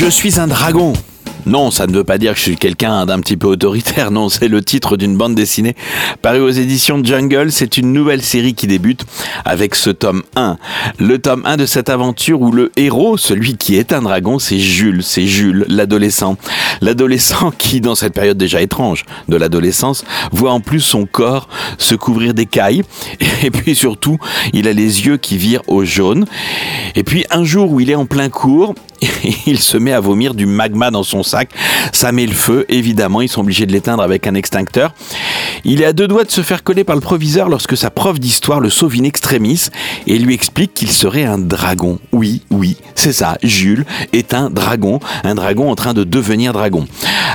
Je 0.00 0.08
suis 0.08 0.40
un 0.40 0.46
dragon. 0.46 0.94
Non, 1.44 1.70
ça 1.70 1.86
ne 1.86 1.92
veut 1.92 2.04
pas 2.04 2.16
dire 2.16 2.32
que 2.32 2.38
je 2.38 2.44
suis 2.44 2.56
quelqu'un 2.56 3.04
d'un 3.04 3.20
petit 3.20 3.36
peu 3.36 3.48
autoritaire. 3.48 4.10
Non, 4.10 4.30
c'est 4.30 4.48
le 4.48 4.62
titre 4.62 4.96
d'une 4.96 5.14
bande 5.14 5.34
dessinée 5.34 5.76
parue 6.22 6.40
aux 6.40 6.48
éditions 6.48 7.04
Jungle. 7.04 7.52
C'est 7.52 7.76
une 7.76 7.92
nouvelle 7.92 8.22
série 8.22 8.54
qui 8.54 8.66
débute 8.66 9.04
avec 9.44 9.74
ce 9.74 9.90
tome 9.90 10.22
1. 10.36 10.56
Le 10.98 11.18
tome 11.18 11.42
1 11.44 11.58
de 11.58 11.66
cette 11.66 11.90
aventure 11.90 12.40
où 12.40 12.50
le 12.50 12.72
héros, 12.78 13.18
celui 13.18 13.58
qui 13.58 13.76
est 13.76 13.92
un 13.92 14.00
dragon, 14.00 14.38
c'est 14.38 14.58
Jules. 14.58 15.02
C'est 15.02 15.26
Jules, 15.26 15.66
l'adolescent. 15.68 16.38
L'adolescent 16.80 17.50
qui, 17.58 17.82
dans 17.82 17.94
cette 17.94 18.14
période 18.14 18.38
déjà 18.38 18.62
étrange 18.62 19.04
de 19.28 19.36
l'adolescence, 19.36 20.06
voit 20.32 20.52
en 20.52 20.60
plus 20.60 20.80
son 20.80 21.04
corps 21.04 21.46
se 21.76 21.94
couvrir 21.94 22.32
d'écailles. 22.32 22.84
Et 23.42 23.50
puis 23.50 23.74
surtout, 23.74 24.16
il 24.54 24.66
a 24.66 24.72
les 24.72 25.04
yeux 25.04 25.18
qui 25.18 25.36
virent 25.36 25.68
au 25.68 25.84
jaune. 25.84 26.24
Et 26.94 27.02
puis 27.02 27.26
un 27.30 27.44
jour 27.44 27.70
où 27.70 27.80
il 27.80 27.90
est 27.90 27.94
en 27.94 28.06
plein 28.06 28.30
cours, 28.30 28.74
il 29.46 29.58
se 29.60 29.76
met 29.76 29.92
à 29.92 30.00
vomir 30.00 30.34
du 30.34 30.46
magma 30.46 30.90
dans 30.90 31.02
son 31.02 31.22
sac. 31.22 31.50
Ça 31.92 32.12
met 32.12 32.26
le 32.26 32.34
feu, 32.34 32.64
évidemment. 32.68 33.20
Ils 33.20 33.28
sont 33.28 33.40
obligés 33.40 33.66
de 33.66 33.72
l'éteindre 33.72 34.02
avec 34.02 34.26
un 34.26 34.34
extincteur. 34.34 34.92
Il 35.64 35.82
est 35.82 35.86
à 35.86 35.92
deux 35.92 36.08
doigts 36.08 36.24
de 36.24 36.30
se 36.30 36.42
faire 36.42 36.62
coller 36.62 36.84
par 36.84 36.96
le 36.96 37.00
proviseur 37.00 37.48
lorsque 37.48 37.76
sa 37.76 37.90
prof 37.90 38.18
d'histoire 38.18 38.60
le 38.60 38.70
sauve 38.70 38.94
in 38.98 39.04
extremis 39.04 39.68
et 40.06 40.18
lui 40.18 40.34
explique 40.34 40.74
qu'il 40.74 40.90
serait 40.90 41.24
un 41.24 41.38
dragon. 41.38 41.98
Oui, 42.12 42.42
oui, 42.50 42.76
c'est 42.94 43.12
ça. 43.12 43.36
Jules 43.42 43.84
est 44.12 44.34
un 44.34 44.50
dragon. 44.50 45.00
Un 45.24 45.34
dragon 45.34 45.70
en 45.70 45.74
train 45.74 45.94
de 45.94 46.04
devenir 46.04 46.52
dragon. 46.52 46.86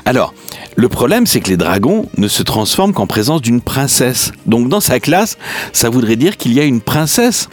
Alors, 0.05 0.33
le 0.75 0.89
problème, 0.89 1.25
c'est 1.25 1.39
que 1.39 1.49
les 1.49 1.57
dragons 1.57 2.09
ne 2.17 2.27
se 2.27 2.43
transforment 2.43 2.93
qu'en 2.93 3.07
présence 3.07 3.41
d'une 3.41 3.61
princesse. 3.61 4.33
Donc, 4.45 4.67
dans 4.67 4.81
sa 4.81 4.99
classe, 4.99 5.37
ça 5.71 5.89
voudrait 5.89 6.17
dire 6.17 6.35
qu'il 6.35 6.53
y 6.53 6.59
a 6.59 6.63
une 6.63 6.81
princesse. 6.81 7.47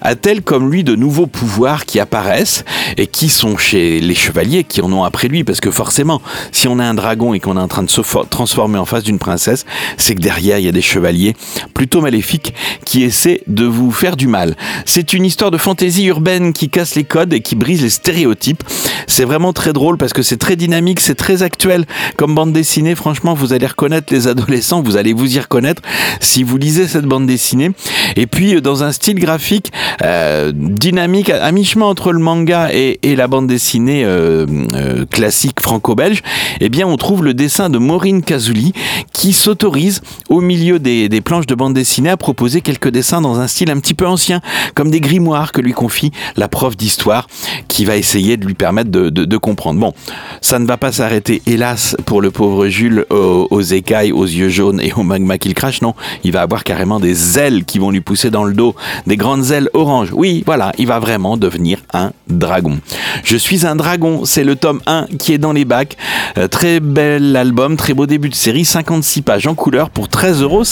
A-t-elle 0.00 0.42
comme 0.42 0.70
lui 0.70 0.82
de 0.82 0.96
nouveaux 0.96 1.26
pouvoirs 1.26 1.84
qui 1.84 2.00
apparaissent 2.00 2.64
et 2.96 3.06
qui 3.06 3.28
sont 3.36 3.56
chez 3.56 4.00
les 4.00 4.14
chevaliers 4.14 4.64
qui 4.64 4.80
en 4.80 4.92
ont 4.92 5.04
après 5.04 5.28
lui 5.28 5.44
Parce 5.44 5.60
que 5.60 5.70
forcément, 5.70 6.20
si 6.52 6.68
on 6.68 6.78
a 6.78 6.84
un 6.84 6.94
dragon 6.94 7.34
et 7.34 7.40
qu'on 7.40 7.56
est 7.56 7.60
en 7.60 7.68
train 7.68 7.82
de 7.82 7.90
se 7.90 8.02
for- 8.02 8.28
transformer 8.28 8.78
en 8.78 8.84
face 8.84 9.04
d'une 9.04 9.18
princesse, 9.18 9.64
c'est 9.96 10.14
que 10.14 10.20
derrière, 10.20 10.58
il 10.58 10.64
y 10.64 10.68
a 10.68 10.72
des 10.72 10.82
chevaliers 10.82 11.34
plutôt 11.74 12.00
maléfiques 12.00 12.54
qui 12.84 13.02
essaient 13.02 13.42
de 13.46 13.64
vous 13.64 13.90
faire 13.92 14.16
du 14.16 14.26
mal. 14.26 14.56
C'est 14.84 15.12
une 15.12 15.24
histoire 15.24 15.50
de 15.50 15.58
fantaisie 15.58 16.06
urbaine 16.06 16.52
qui 16.52 16.68
casse 16.70 16.94
les 16.94 17.04
codes 17.04 17.32
et 17.32 17.40
qui 17.40 17.54
brise 17.56 17.82
les 17.82 17.90
stéréotypes. 17.90 18.62
C'est 19.06 19.24
vraiment 19.24 19.52
très 19.52 19.72
drôle 19.72 19.98
parce 19.98 20.12
que 20.12 20.22
c'est 20.22 20.36
très 20.38 20.56
dynamique, 20.56 21.00
c'est 21.00 21.14
très 21.14 21.42
actuel 21.42 21.84
comme 22.16 22.34
bande 22.34 22.52
dessinée. 22.52 22.94
Franchement, 22.94 23.34
vous 23.34 23.52
allez 23.52 23.66
reconnaître 23.66 24.12
les 24.12 24.28
adolescents, 24.28 24.82
vous 24.82 24.96
allez 24.96 25.12
vous 25.12 25.36
y 25.36 25.40
reconnaître 25.40 25.82
si 26.20 26.42
vous 26.42 26.56
lisez 26.56 26.88
cette 26.88 27.04
bande 27.04 27.26
dessinée. 27.26 27.70
Et 28.16 28.26
puis, 28.26 28.54
euh, 28.54 28.60
dans 28.60 28.82
un 28.82 28.92
style 28.92 29.18
graphique 29.18 29.72
euh, 30.02 30.52
dynamique, 30.54 31.30
à 31.30 31.52
mi-chemin 31.52 31.86
entre 31.86 32.12
le 32.12 32.18
manga 32.18 32.68
et, 32.72 32.98
et 33.02 33.16
la 33.16 33.25
bande 33.26 33.46
dessinée 33.46 34.04
euh, 34.04 34.46
euh, 34.74 35.04
classique 35.06 35.60
franco-belge, 35.60 36.22
eh 36.60 36.68
bien, 36.68 36.86
on 36.86 36.96
trouve 36.96 37.24
le 37.24 37.34
dessin 37.34 37.70
de 37.70 37.78
Maureen 37.78 38.22
Kazouli 38.22 38.72
qui 39.12 39.32
s'autorise 39.32 40.02
au 40.28 40.40
milieu 40.40 40.78
des, 40.78 41.08
des 41.08 41.20
planches 41.20 41.46
de 41.46 41.54
bande 41.54 41.74
dessinée 41.74 42.10
à 42.10 42.16
proposer 42.16 42.60
quelques 42.60 42.88
dessins 42.90 43.20
dans 43.20 43.38
un 43.40 43.46
style 43.46 43.70
un 43.70 43.78
petit 43.78 43.94
peu 43.94 44.06
ancien, 44.06 44.40
comme 44.74 44.90
des 44.90 45.00
grimoires 45.00 45.52
que 45.52 45.60
lui 45.60 45.72
confie 45.72 46.12
la 46.36 46.48
prof 46.48 46.76
d'histoire 46.76 47.26
qui 47.68 47.84
va 47.84 47.96
essayer 47.96 48.36
de 48.36 48.46
lui 48.46 48.54
permettre 48.54 48.90
de, 48.90 49.10
de- 49.10 49.36
comprendre. 49.36 49.78
Bon, 49.78 49.92
ça 50.40 50.58
ne 50.58 50.66
va 50.66 50.78
pas 50.78 50.92
s'arrêter, 50.92 51.42
hélas, 51.46 51.94
pour 52.06 52.22
le 52.22 52.30
pauvre 52.30 52.68
Jules 52.68 53.04
aux, 53.10 53.46
aux 53.50 53.60
écailles, 53.60 54.12
aux 54.12 54.24
yeux 54.24 54.48
jaunes 54.48 54.80
et 54.80 54.92
au 54.94 55.02
magma 55.02 55.36
qu'il 55.36 55.52
crache. 55.52 55.82
Non, 55.82 55.94
il 56.24 56.32
va 56.32 56.40
avoir 56.40 56.64
carrément 56.64 57.00
des 57.00 57.38
ailes 57.38 57.64
qui 57.66 57.78
vont 57.78 57.90
lui 57.90 58.00
pousser 58.00 58.30
dans 58.30 58.44
le 58.44 58.54
dos, 58.54 58.74
des 59.06 59.16
grandes 59.18 59.50
ailes 59.50 59.68
oranges. 59.74 60.08
Oui, 60.12 60.42
voilà, 60.46 60.72
il 60.78 60.86
va 60.86 60.98
vraiment 61.00 61.36
devenir 61.36 61.78
un 61.92 62.12
dragon. 62.28 62.78
Je 63.24 63.36
suis 63.36 63.66
un 63.66 63.76
dragon, 63.76 64.24
c'est 64.24 64.44
le 64.44 64.56
tome 64.56 64.80
1 64.86 65.06
qui 65.18 65.32
est 65.32 65.38
dans 65.38 65.52
les 65.52 65.64
bacs. 65.64 65.96
Euh, 66.38 66.48
très 66.48 66.80
bel 66.80 67.36
album, 67.36 67.76
très 67.76 67.94
beau 67.94 68.06
début 68.06 68.28
de 68.28 68.34
série, 68.34 68.64
56 68.64 69.22
pages 69.22 69.46
en 69.46 69.54
couleur 69.54 69.90
pour 69.90 70.08
13,50 70.08 70.42
euros. 70.42 70.64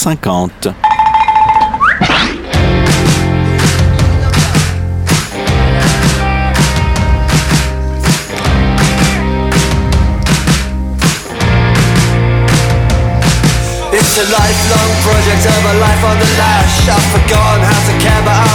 It's 13.97 14.17
a 14.17 14.27
lifelong 14.27 14.91
project 15.07 15.45
of 15.47 15.65
a 15.65 15.73
life 15.79 16.03
on 16.03 16.19
the 16.19 16.29
lash. 16.37 16.87
I've 16.89 16.99
forgotten 17.15 17.63
how 17.63 17.79
to 17.79 17.93
care, 18.03 18.21
but 18.23 18.31
I 18.31 18.43
remember 18.43 18.45
for 18.45 18.51
cash. 18.51 18.54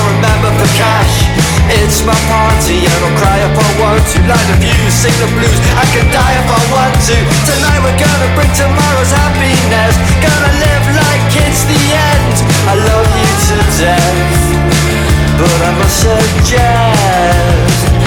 It's 1.91 2.07
my 2.07 2.15
party 2.31 2.87
and 2.87 3.01
I'll 3.03 3.19
cry 3.19 3.39
if 3.43 3.51
I 3.51 3.71
want 3.83 3.99
to. 4.15 4.19
Light 4.31 4.47
the 4.47 4.63
views, 4.63 4.95
sing 4.95 5.11
the 5.19 5.27
blues. 5.35 5.59
I 5.75 5.83
can 5.91 6.07
die 6.15 6.35
if 6.39 6.47
I 6.47 6.63
want 6.71 6.95
to. 7.11 7.17
Tonight 7.51 7.83
we're 7.83 7.99
gonna 7.99 8.31
bring 8.39 8.47
tomorrow's 8.55 9.11
happiness. 9.11 9.99
Gonna 10.23 10.55
live 10.55 10.87
like 10.87 11.35
it's 11.35 11.67
the 11.67 11.83
end. 12.15 12.37
I 12.71 12.79
love 12.79 13.11
you 13.11 13.31
to 13.43 13.59
death, 13.83 14.39
but 15.35 15.59
I 15.67 15.71
must 15.83 15.99
suggest 16.07 18.00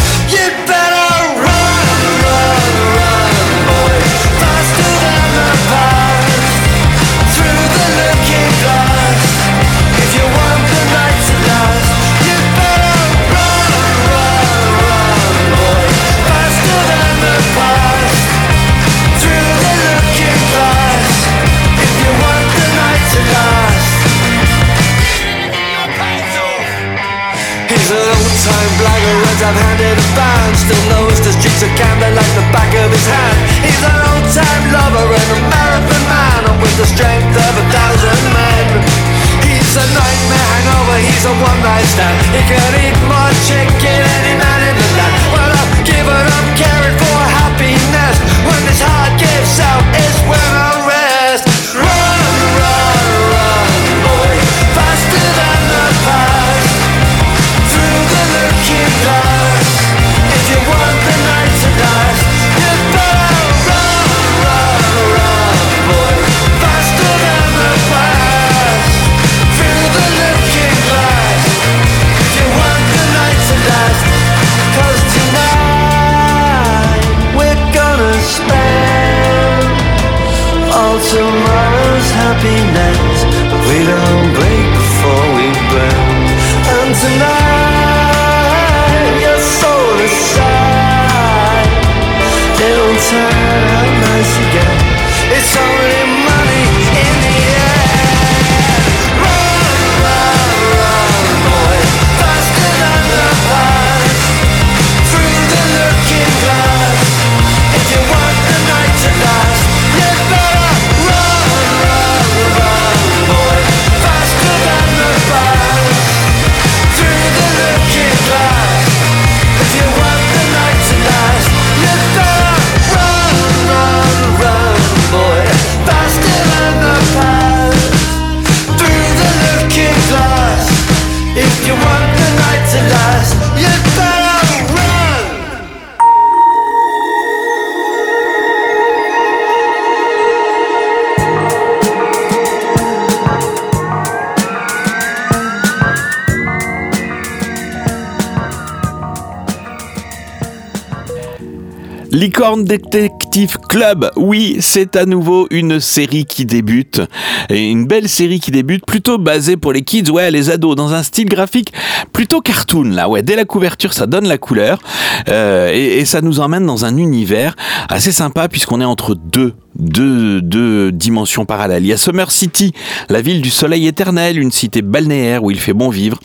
Licorne 152.24 152.64
Detective 152.64 153.58
Club, 153.68 154.10
oui, 154.16 154.56
c'est 154.62 154.96
à 154.96 155.06
nouveau 155.06 155.46
une 155.52 155.82
série 155.82 156.24
qui 156.24 156.46
débute. 156.46 157.02
Et 157.50 157.70
une 157.70 157.86
belle 157.86 158.08
série 158.08 158.40
qui 158.40 158.50
débute, 158.50 158.86
plutôt 158.86 159.18
basée 159.18 159.58
pour 159.58 159.74
les 159.74 159.82
kids, 159.82 160.10
ouais, 160.10 160.32
les 160.32 160.50
ados, 160.50 160.78
dans 160.78 160.94
un 160.94 161.04
style 161.04 161.28
graphique 161.28 161.74
plutôt 162.14 162.40
cartoon, 162.40 162.84
là, 162.84 163.10
ouais. 163.10 163.24
Dès 163.24 163.36
la 163.36 163.44
couverture, 163.44 163.92
ça 163.92 164.06
donne 164.06 164.26
la 164.26 164.38
couleur. 164.38 164.80
Euh, 165.28 165.74
et, 165.74 166.06
ça 166.06 166.22
nous 166.22 166.40
emmène 166.40 166.66
dans 166.66 166.86
un 166.86 166.96
univers 166.96 167.58
assez 167.90 168.14
sympa, 168.14 168.48
puisqu'on 168.48 168.80
est 168.80 168.86
entre 168.86 169.16
deux 169.16 169.54
deux, 169.76 170.40
deux 170.42 170.92
dimensions 170.92 171.46
parallèles. 171.46 171.84
Il 171.84 171.88
y 171.88 171.94
a 171.94 171.98
Summer 171.98 172.32
City, 172.32 172.74
la 173.10 173.22
ville 173.22 173.42
du 173.42 173.50
soleil 173.50 173.88
éternel, 173.88 174.38
une 174.38 174.52
cité 174.52 174.84
balnéaire 174.84 175.44
où 175.44 175.50
il 175.50 175.60
fait 175.60 175.74
bon 175.74 175.90
vivre. 175.90 176.20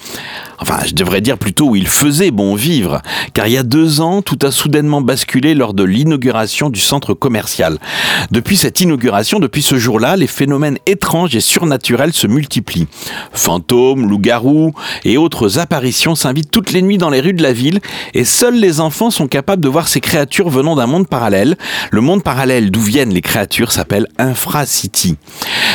Enfin, 0.61 0.79
je 0.87 0.95
devrais 0.95 1.21
dire 1.21 1.39
plutôt 1.39 1.71
où 1.71 1.77
il 1.77 1.87
faisait 1.87 2.31
bon 2.31 2.55
vivre, 2.55 3.01
car 3.33 3.47
il 3.47 3.53
y 3.53 3.57
a 3.57 3.63
deux 3.63 4.01
ans, 4.01 4.23
tout 4.23 4.39
a 4.43 4.51
soudainement 4.51 5.01
basculé 5.01 5.55
lors 5.55 5.73
de 5.73 5.85
l'inauguration 5.85 6.69
du 6.69 6.81
centre 6.81 7.15
commercial. 7.15 7.79
Depuis 8.33 8.57
cette 8.57 8.81
inauguration, 8.81 9.39
depuis 9.39 9.63
ce 9.63 9.77
jour-là, 9.77 10.17
les 10.17 10.27
phénomènes 10.27 10.79
étranges 10.87 11.37
et 11.37 11.41
surnaturels 11.41 12.13
se 12.13 12.27
multiplient. 12.27 12.89
Fantômes, 13.33 14.09
loups-garous 14.09 14.73
et 15.05 15.17
autres 15.17 15.59
apparitions 15.61 16.17
s'invitent 16.17 16.51
toutes 16.51 16.73
les 16.73 16.83
nuits 16.83 16.99
dans 16.99 17.11
les 17.11 17.21
rues 17.21 17.35
de 17.35 17.43
la 17.43 17.53
ville, 17.53 17.79
et 18.15 18.25
seuls 18.25 18.59
les 18.59 18.81
enfants 18.81 19.11
sont 19.11 19.29
capables 19.29 19.63
de 19.63 19.69
voir 19.69 19.87
ces 19.87 20.01
créatures 20.01 20.49
venant 20.49 20.75
d'un 20.75 20.87
monde 20.87 21.07
parallèle. 21.07 21.57
Le 21.93 22.01
monde 22.01 22.25
parallèle 22.25 22.71
d'où 22.71 22.81
viennent 22.81 23.13
les 23.13 23.23
créatures 23.23 23.71
s'appelle 23.71 24.09
Infra 24.19 24.67
City. 24.67 25.17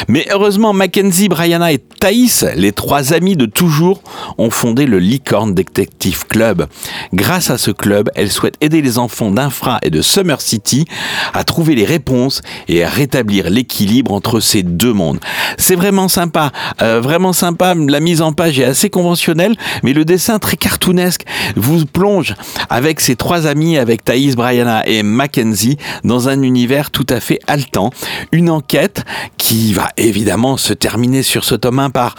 Mais 0.09 0.25
heureusement, 0.31 0.73
Mackenzie, 0.73 1.29
Brianna 1.29 1.71
et 1.71 1.79
Thaïs, 1.79 2.45
les 2.55 2.73
trois 2.73 3.13
amis 3.13 3.37
de 3.37 3.45
toujours, 3.45 4.01
ont 4.37 4.49
fondé 4.49 4.72
le 4.81 4.97
Licorne 4.97 5.53
Detective 5.53 6.25
Club. 6.27 6.67
Grâce 7.13 7.49
à 7.49 7.57
ce 7.57 7.71
club, 7.71 8.09
elles 8.15 8.31
souhaitent 8.31 8.57
aider 8.59 8.81
les 8.81 8.97
enfants 8.97 9.31
d'Infra 9.31 9.79
et 9.83 9.89
de 9.89 10.01
Summer 10.01 10.41
City 10.41 10.85
à 11.33 11.43
trouver 11.43 11.75
les 11.75 11.85
réponses 11.85 12.41
et 12.67 12.83
à 12.83 12.89
rétablir 12.89 13.49
l'équilibre 13.49 14.11
entre 14.11 14.39
ces 14.39 14.63
deux 14.63 14.93
mondes. 14.93 15.19
C'est 15.57 15.75
vraiment 15.75 16.07
sympa, 16.07 16.51
euh, 16.81 16.99
vraiment 16.99 17.33
sympa. 17.33 17.75
La 17.75 17.99
mise 17.99 18.21
en 18.21 18.33
page 18.33 18.59
est 18.59 18.65
assez 18.65 18.89
conventionnelle, 18.89 19.55
mais 19.83 19.93
le 19.93 20.05
dessin 20.05 20.39
très 20.39 20.57
cartoonesque 20.57 21.23
vous 21.55 21.85
plonge 21.85 22.35
avec 22.69 22.99
ces 22.99 23.15
trois 23.15 23.45
amis, 23.45 23.77
avec 23.77 24.03
Thaïs, 24.03 24.35
Brianna 24.35 24.87
et 24.87 25.03
Mackenzie, 25.03 25.77
dans 26.03 26.29
un 26.29 26.41
univers 26.41 26.89
tout 26.89 27.07
à 27.09 27.19
fait 27.19 27.39
haletant. 27.47 27.91
Une 28.31 28.49
enquête 28.49 29.05
qui 29.37 29.73
va 29.73 29.89
évidemment 29.97 30.57
se 30.57 30.73
terminer 30.73 31.21
sur 31.21 31.43
ce 31.43 31.55
tome 31.55 31.79
1 31.79 31.89
par 31.91 32.15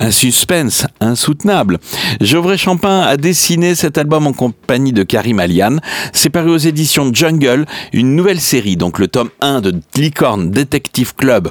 un 0.00 0.10
suspense 0.10 0.86
insoutenable. 1.00 1.78
Geoffrey 2.20 2.56
Champin 2.56 3.00
a 3.00 3.16
dessiné 3.16 3.74
cet 3.74 3.98
album 3.98 4.26
en 4.26 4.32
compagnie 4.32 4.92
de 4.92 5.02
Karim 5.02 5.40
Alian. 5.40 5.76
C'est 6.12 6.30
paru 6.30 6.50
aux 6.50 6.58
éditions 6.58 7.10
Jungle, 7.12 7.66
une 7.92 8.14
nouvelle 8.16 8.40
série, 8.40 8.76
donc 8.76 8.98
le 8.98 9.08
tome 9.08 9.30
1 9.40 9.60
de 9.60 9.74
Licorne 9.96 10.50
Detective 10.50 11.14
Club 11.14 11.50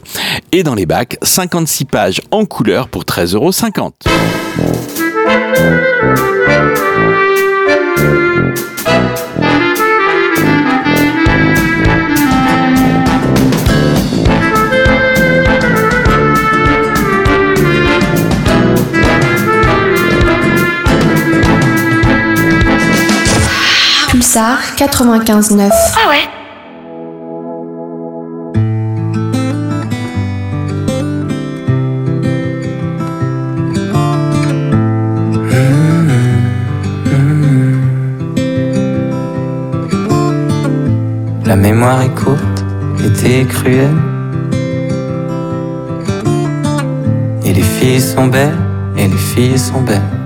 est 0.52 0.64
dans 0.64 0.76
les 0.76 0.86
bacs, 0.86 1.18
56 1.22 1.86
pages 1.86 2.22
en 2.32 2.46
couleur 2.46 2.88
pour 2.88 3.04
13,50 3.04 3.36
euros. 3.36 3.52
Pulsar 24.32 24.60
95.9. 24.78 25.70
Ah 25.74 26.10
ouais 26.10 26.30
La 41.46 41.58
mémoire 41.58 42.02
est 42.02 42.16
courte, 42.16 42.40
l'été 43.00 43.42
est 43.42 43.46
cruel. 43.46 43.90
Et 47.44 47.52
les 47.52 47.62
filles 47.62 48.00
sont 48.00 48.28
belles, 48.28 48.56
et 48.96 49.10
les 49.10 49.18
filles 49.18 49.60
sont 49.60 49.82
belles. 49.82 50.21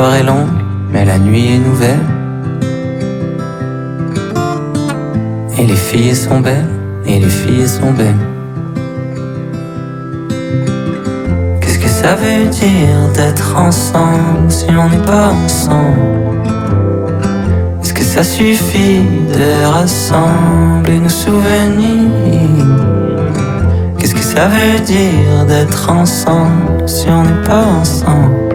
Est 0.00 0.22
longue, 0.22 0.48
mais 0.90 1.04
la 1.04 1.18
nuit 1.18 1.56
est 1.56 1.58
nouvelle. 1.58 2.00
Et 5.58 5.66
les 5.66 5.76
filles 5.76 6.16
sont 6.16 6.40
belles, 6.40 6.70
et 7.04 7.20
les 7.20 7.28
filles 7.28 7.68
sont 7.68 7.92
belles. 7.92 8.14
Qu'est-ce 11.60 11.78
que 11.78 11.88
ça 11.88 12.14
veut 12.14 12.48
dire 12.48 13.12
d'être 13.14 13.54
ensemble 13.54 14.48
si 14.48 14.64
on 14.70 14.88
n'est 14.88 15.04
pas 15.04 15.32
ensemble? 15.44 16.48
Est-ce 17.82 17.92
que 17.92 18.02
ça 18.02 18.24
suffit 18.24 19.02
de 19.36 19.66
rassembler 19.66 20.98
nos 20.98 21.10
souvenirs? 21.10 22.08
Qu'est-ce 23.98 24.14
que 24.14 24.22
ça 24.22 24.48
veut 24.48 24.80
dire 24.80 25.44
d'être 25.46 25.90
ensemble 25.90 26.86
si 26.86 27.06
on 27.10 27.22
n'est 27.22 27.46
pas 27.46 27.64
ensemble? 27.80 28.49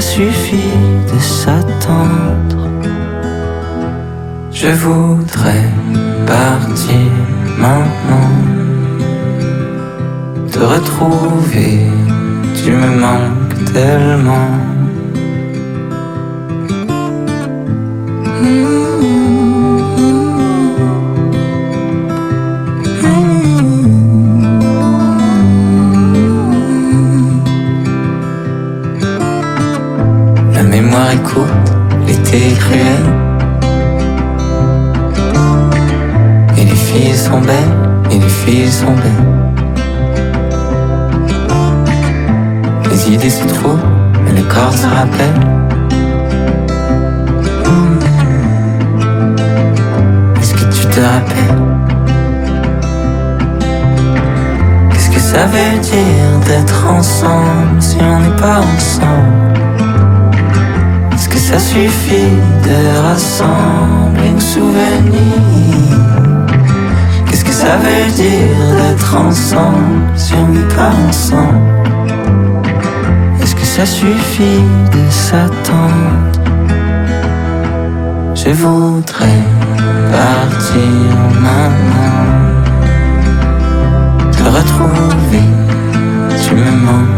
Suffit 0.00 0.74
de 1.12 1.18
s'attendre 1.18 2.70
Je 4.52 4.68
voudrais 4.68 5.70
partir 6.26 7.10
maintenant 7.58 8.46
te 10.56 10.64
retrouver. 10.64 11.80
Tu 12.54 12.70
me 12.72 13.00
manques 13.00 13.72
tellement. 13.72 14.50
Et 36.58 36.64
les 36.64 36.74
filles 36.74 37.14
sont 37.14 37.40
belles, 37.40 37.74
et 38.10 38.18
les 38.18 38.28
filles 38.28 38.70
sont 38.70 38.92
belles. 38.92 39.24
Les 42.90 43.12
idées 43.12 43.30
se 43.30 43.46
trouvent, 43.46 43.78
mais 44.24 44.32
le 44.40 44.42
corps 44.48 44.72
se 44.72 44.86
rappelle. 44.86 45.40
Est-ce 50.40 50.54
que 50.54 50.64
tu 50.72 50.86
te 50.86 51.00
rappelles? 51.00 51.56
Qu'est-ce 54.92 55.10
que 55.10 55.20
ça 55.20 55.46
veut 55.46 55.78
dire 55.80 56.40
d'être 56.46 56.86
ensemble 56.88 57.80
si 57.80 57.96
on 58.00 58.18
n'est 58.20 58.36
pas 58.36 58.58
ensemble? 58.58 59.45
Ça 61.48 61.60
suffit 61.60 62.34
de 62.64 62.78
rassembler 63.06 64.30
nos 64.34 64.40
souvenirs. 64.40 66.00
Qu'est-ce 67.24 67.44
que 67.44 67.52
ça 67.52 67.76
veut 67.76 68.10
dire 68.16 68.66
d'être 68.78 69.16
ensemble 69.16 70.10
si 70.16 70.34
on 70.34 70.48
n'est 70.48 70.74
pas 70.74 70.92
ensemble? 71.08 71.70
Est-ce 73.40 73.54
que 73.54 73.64
ça 73.64 73.86
suffit 73.86 74.64
de 74.94 75.02
s'attendre? 75.08 76.32
Je 78.34 78.50
voudrais 78.50 79.44
partir 80.10 80.90
maintenant. 81.46 82.24
Te 84.32 84.42
retrouver, 84.58 85.46
tu 86.42 86.54
me 86.56 86.70
manques 86.86 87.15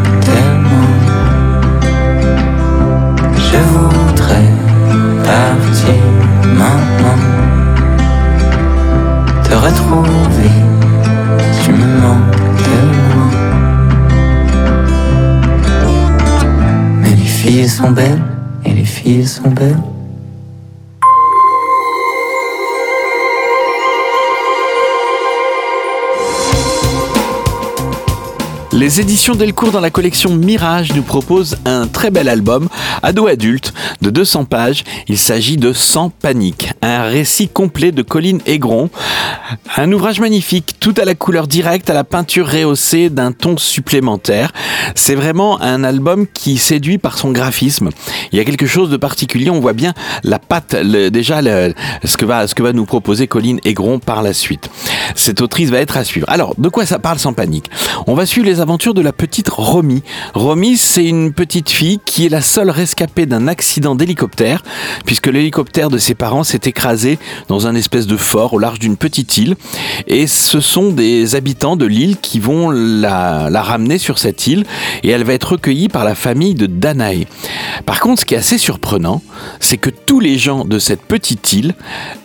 belles, 17.91 18.23
et 18.65 18.73
les 18.73 18.85
filles 18.85 19.27
sont 19.27 19.51
belles 19.51 19.81
Les 28.79 29.01
éditions 29.01 29.35
Delcourt 29.35 29.73
dans 29.73 29.81
la 29.81 29.91
collection 29.91 30.33
Mirage 30.33 30.95
nous 30.95 31.03
proposent 31.03 31.57
un 31.65 31.89
très 31.89 32.13
bel 32.13 32.29
album, 32.29 32.69
ado-adulte, 33.03 33.75
de 34.03 34.11
200 34.11 34.45
pages. 34.45 34.85
Il 35.09 35.19
s'agit 35.19 35.57
de 35.57 35.73
Sans 35.73 36.11
panique, 36.11 36.71
un 36.81 37.03
récit 37.03 37.49
complet 37.49 37.91
de 37.91 38.03
Colline 38.03 38.41
Aigron. 38.47 38.89
Un 39.77 39.91
ouvrage 39.91 40.21
magnifique, 40.21 40.77
tout 40.79 40.95
à 40.97 41.05
la 41.05 41.17
couleur 41.17 41.49
directe, 41.49 41.91
à 41.91 41.95
la 41.95 42.05
peinture 42.05 42.47
rehaussée 42.47 43.11
d'un 43.11 43.33
ton 43.33 43.57
supplémentaire. 43.57 44.53
C'est 44.95 45.17
vraiment 45.17 45.61
un 45.61 45.83
album 45.83 46.29
qui 46.33 46.57
séduit 46.57 46.99
par 46.99 47.19
son 47.19 47.33
graphisme. 47.33 47.89
Il 48.31 48.39
y 48.39 48.41
a 48.41 48.45
quelque 48.45 48.67
chose 48.67 48.91
de 48.91 48.97
particulier, 48.97 49.51
on 49.51 49.59
voit 49.59 49.73
bien 49.73 49.93
la 50.23 50.39
patte, 50.39 50.77
déjà 50.77 51.43
ce, 52.05 52.17
que 52.17 52.25
va, 52.25 52.47
ce 52.47 52.55
que 52.55 52.63
va 52.63 52.73
nous 52.73 52.85
proposer 52.85 53.27
Colline 53.27 53.59
Aigron 53.65 53.99
par 53.99 54.23
la 54.23 54.33
suite. 54.33 54.71
Cette 55.17 55.41
autrice 55.41 55.71
va 55.71 55.79
être 55.79 55.97
à 55.97 56.05
suivre. 56.05 56.29
Alors, 56.31 56.55
de 56.59 56.69
quoi 56.69 56.87
ça 56.87 57.01
parle 57.01 57.19
sans 57.19 57.33
panique? 57.33 57.69
On 58.07 58.15
va 58.15 58.25
suivre 58.25 58.47
les 58.47 58.61
de 58.77 59.01
la 59.01 59.15
petite 59.15 59.49
Romy. 59.49 60.03
Romy, 60.35 60.77
c'est 60.77 61.05
une 61.05 61.33
petite 61.33 61.71
fille 61.71 62.01
qui 62.05 62.27
est 62.27 62.29
la 62.29 62.43
seule 62.43 62.69
rescapée 62.69 63.25
d'un 63.25 63.49
accident 63.49 63.95
d'hélicoptère, 63.95 64.63
puisque 65.07 65.27
l'hélicoptère 65.27 65.89
de 65.89 65.97
ses 65.97 66.15
parents 66.15 66.45
s'est 66.45 66.61
écrasé 66.67 67.19
dans 67.49 67.67
un 67.67 67.75
espèce 67.75 68.07
de 68.07 68.19
fort 68.19 68.53
au 68.53 68.59
large 68.59 68.79
d'une 68.79 68.99
petite 68.99 69.39
île. 69.39 69.57
Et 70.07 70.27
ce 70.27 70.61
sont 70.61 70.91
des 70.91 71.35
habitants 71.35 71.77
de 71.77 71.87
l'île 71.87 72.19
qui 72.19 72.41
vont 72.41 72.71
la, 72.71 73.49
ramener 73.63 73.97
sur 73.97 74.19
cette 74.19 74.47
île, 74.47 74.65
et 75.03 75.09
elle 75.09 75.25
va 75.25 75.33
être 75.33 75.53
recueillie 75.53 75.89
par 75.89 76.05
la 76.05 76.15
famille 76.15 76.55
de 76.55 76.67
Danae. 76.67 77.25
Par 77.87 78.01
contre, 78.01 78.21
ce 78.21 78.27
qui 78.27 78.35
est 78.35 78.39
assez 78.39 78.59
surprenant, 78.59 79.23
c'est 79.61 79.79
que 79.79 79.91
tous 79.91 80.21
les 80.21 80.37
gens 80.37 80.67
de 80.67 80.79
cette 80.79 81.03
petite 81.03 81.55
île, 81.55 81.75